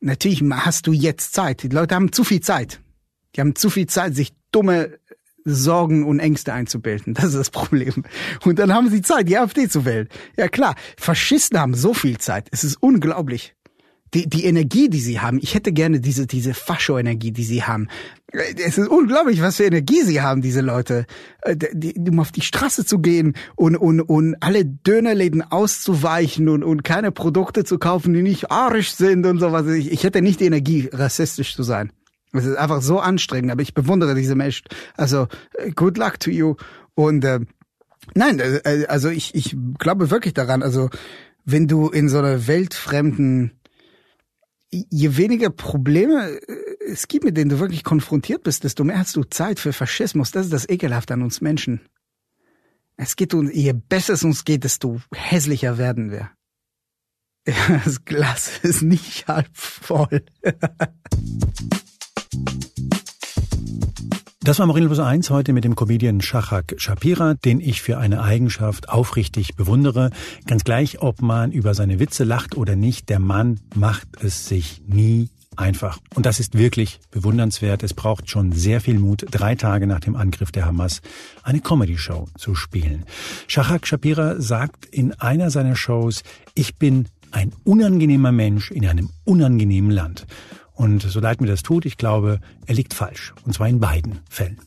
Natürlich 0.00 0.42
hast 0.50 0.86
du 0.86 0.92
jetzt 0.92 1.32
Zeit. 1.32 1.62
Die 1.62 1.68
Leute 1.68 1.94
haben 1.94 2.12
zu 2.12 2.22
viel 2.22 2.40
Zeit. 2.40 2.80
Die 3.36 3.40
haben 3.40 3.54
zu 3.54 3.70
viel 3.70 3.86
Zeit, 3.86 4.14
sich 4.14 4.32
dumme 4.50 4.98
Sorgen 5.44 6.04
und 6.04 6.18
Ängste 6.18 6.52
einzubilden. 6.52 7.14
Das 7.14 7.26
ist 7.26 7.36
das 7.36 7.50
Problem. 7.50 8.04
Und 8.44 8.58
dann 8.58 8.72
haben 8.74 8.90
sie 8.90 9.02
Zeit, 9.02 9.28
die 9.28 9.38
AfD 9.38 9.68
zu 9.68 9.84
wählen. 9.84 10.08
Ja 10.36 10.48
klar, 10.48 10.74
Faschisten 10.98 11.60
haben 11.60 11.74
so 11.74 11.94
viel 11.94 12.18
Zeit. 12.18 12.48
Es 12.50 12.64
ist 12.64 12.76
unglaublich. 12.82 13.54
die, 14.14 14.28
die 14.28 14.44
Energie, 14.44 14.88
die 14.88 15.00
sie 15.00 15.20
haben. 15.20 15.38
Ich 15.42 15.54
hätte 15.54 15.72
gerne 15.72 16.00
diese, 16.00 16.26
diese 16.26 16.54
Fascho-Energie, 16.54 17.32
die 17.32 17.44
sie 17.44 17.64
haben. 17.64 17.88
Es 18.32 18.78
ist 18.78 18.88
unglaublich, 18.88 19.42
was 19.42 19.56
für 19.56 19.64
Energie 19.64 20.02
sie 20.02 20.20
haben, 20.20 20.42
diese 20.42 20.60
Leute. 20.60 21.06
Äh, 21.42 21.56
die, 21.56 21.94
die, 21.94 22.10
um 22.10 22.20
auf 22.20 22.32
die 22.32 22.40
Straße 22.40 22.84
zu 22.84 23.00
gehen 23.00 23.34
und, 23.56 23.76
und, 23.76 24.00
und 24.00 24.36
alle 24.40 24.64
Dönerläden 24.64 25.42
auszuweichen 25.42 26.48
und, 26.48 26.62
und 26.62 26.82
keine 26.84 27.12
Produkte 27.12 27.64
zu 27.64 27.78
kaufen, 27.78 28.14
die 28.14 28.22
nicht 28.22 28.50
arisch 28.50 28.94
sind 28.94 29.26
und 29.26 29.38
sowas. 29.38 29.66
Ich, 29.66 29.92
ich 29.92 30.04
hätte 30.04 30.22
nicht 30.22 30.40
die 30.40 30.46
Energie, 30.46 30.88
rassistisch 30.92 31.54
zu 31.54 31.62
sein. 31.62 31.92
Es 32.32 32.44
ist 32.44 32.56
einfach 32.56 32.82
so 32.82 33.00
anstrengend, 33.00 33.50
aber 33.50 33.62
ich 33.62 33.74
bewundere 33.74 34.14
diese 34.14 34.34
Menschen. 34.34 34.66
Also, 34.96 35.28
äh, 35.54 35.70
good 35.70 35.96
luck 35.96 36.20
to 36.20 36.30
you. 36.30 36.56
Und 36.94 37.24
äh, 37.24 37.40
nein, 38.14 38.40
äh, 38.40 38.86
also 38.88 39.08
ich, 39.08 39.34
ich 39.34 39.56
glaube 39.78 40.10
wirklich 40.10 40.34
daran, 40.34 40.62
also 40.62 40.90
wenn 41.44 41.68
du 41.68 41.88
in 41.88 42.08
so 42.08 42.18
einer 42.18 42.46
weltfremden 42.46 43.52
je 44.70 45.16
weniger 45.16 45.50
Probleme 45.50 46.30
äh, 46.30 46.66
es 46.86 47.08
gibt, 47.08 47.24
mit 47.24 47.36
denen 47.36 47.50
du 47.50 47.58
wirklich 47.58 47.84
konfrontiert 47.84 48.42
bist, 48.42 48.64
desto 48.64 48.84
mehr 48.84 48.98
hast 48.98 49.16
du 49.16 49.24
Zeit 49.24 49.58
für 49.58 49.72
Faschismus. 49.72 50.30
Das 50.30 50.46
ist 50.46 50.52
das 50.52 50.68
Ekelhafte 50.68 51.14
an 51.14 51.22
uns 51.22 51.40
Menschen. 51.40 51.80
Es 52.96 53.16
geht 53.16 53.34
uns, 53.34 53.52
je 53.52 53.72
besser 53.72 54.14
es 54.14 54.24
uns 54.24 54.44
geht, 54.44 54.64
desto 54.64 55.00
hässlicher 55.14 55.78
werden 55.78 56.10
wir. 56.10 56.30
Das 57.84 58.04
Glas 58.04 58.58
ist 58.62 58.82
nicht 58.82 59.28
halb 59.28 59.48
voll. 59.52 60.24
Das 64.46 64.60
war 64.60 64.66
Marino 64.66 64.86
Plus 64.86 65.00
1 65.00 65.30
heute 65.30 65.52
mit 65.52 65.64
dem 65.64 65.74
Comedian 65.74 66.20
Shachak 66.20 66.76
Shapira, 66.76 67.34
den 67.34 67.58
ich 67.58 67.82
für 67.82 67.98
eine 67.98 68.22
Eigenschaft 68.22 68.88
aufrichtig 68.88 69.56
bewundere. 69.56 70.10
Ganz 70.46 70.62
gleich, 70.62 71.02
ob 71.02 71.20
man 71.20 71.50
über 71.50 71.74
seine 71.74 71.98
Witze 71.98 72.22
lacht 72.22 72.56
oder 72.56 72.76
nicht, 72.76 73.08
der 73.08 73.18
Mann 73.18 73.58
macht 73.74 74.06
es 74.22 74.46
sich 74.46 74.82
nie 74.86 75.30
einfach. 75.56 75.98
Und 76.14 76.26
das 76.26 76.38
ist 76.38 76.56
wirklich 76.56 77.00
bewundernswert. 77.10 77.82
Es 77.82 77.92
braucht 77.92 78.30
schon 78.30 78.52
sehr 78.52 78.80
viel 78.80 79.00
Mut, 79.00 79.26
drei 79.32 79.56
Tage 79.56 79.88
nach 79.88 79.98
dem 79.98 80.14
Angriff 80.14 80.52
der 80.52 80.64
Hamas 80.64 81.02
eine 81.42 81.58
Comedy-Show 81.58 82.28
zu 82.38 82.54
spielen. 82.54 83.04
Shachak 83.48 83.84
Shapira 83.84 84.40
sagt 84.40 84.86
in 84.86 85.12
einer 85.14 85.50
seiner 85.50 85.74
Shows, 85.74 86.22
ich 86.54 86.76
bin 86.76 87.08
ein 87.32 87.52
unangenehmer 87.64 88.30
Mensch 88.32 88.70
in 88.70 88.86
einem 88.86 89.10
unangenehmen 89.24 89.90
Land. 89.90 90.26
Und 90.76 91.02
so 91.02 91.20
leid 91.20 91.40
mir 91.40 91.48
das 91.48 91.62
tut, 91.62 91.86
ich 91.86 91.96
glaube, 91.96 92.40
er 92.66 92.74
liegt 92.74 92.94
falsch. 92.94 93.34
Und 93.44 93.54
zwar 93.54 93.68
in 93.68 93.80
beiden 93.80 94.20
Fällen. 94.28 94.58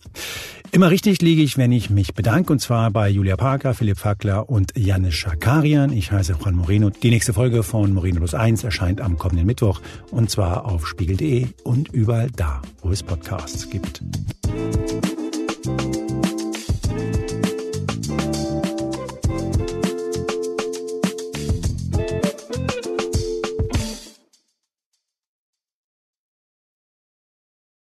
Immer 0.72 0.92
richtig 0.92 1.22
liege 1.22 1.42
ich, 1.42 1.58
wenn 1.58 1.72
ich 1.72 1.90
mich 1.90 2.14
bedanke, 2.14 2.52
und 2.54 2.60
zwar 2.60 2.92
bei 2.92 3.10
Julia 3.10 3.38
Parker, 3.38 3.74
Philipp 3.74 3.98
Fackler 3.98 4.50
und 4.50 4.74
Janis 4.76 5.16
Schakarian. 5.16 5.92
Ich 5.92 6.12
heiße 6.12 6.36
Juan 6.40 6.56
Moreno. 6.56 6.90
Die 6.90 7.10
nächste 7.10 7.34
Folge 7.34 7.64
von 7.64 7.94
Moreno 7.94 8.18
Plus 8.18 8.36
1 8.36 8.64
erscheint 8.64 9.02
am 9.02 9.18
kommenden 9.18 9.48
Mittwoch, 9.48 9.82
und 10.12 10.30
zwar 10.30 10.66
auf 10.66 10.88
spiegel.de 10.88 11.48
und 11.64 11.90
überall 11.90 12.30
da, 12.36 12.62
wo 12.82 12.92
es 12.92 13.02
Podcasts 13.02 13.70
gibt. 13.70 14.04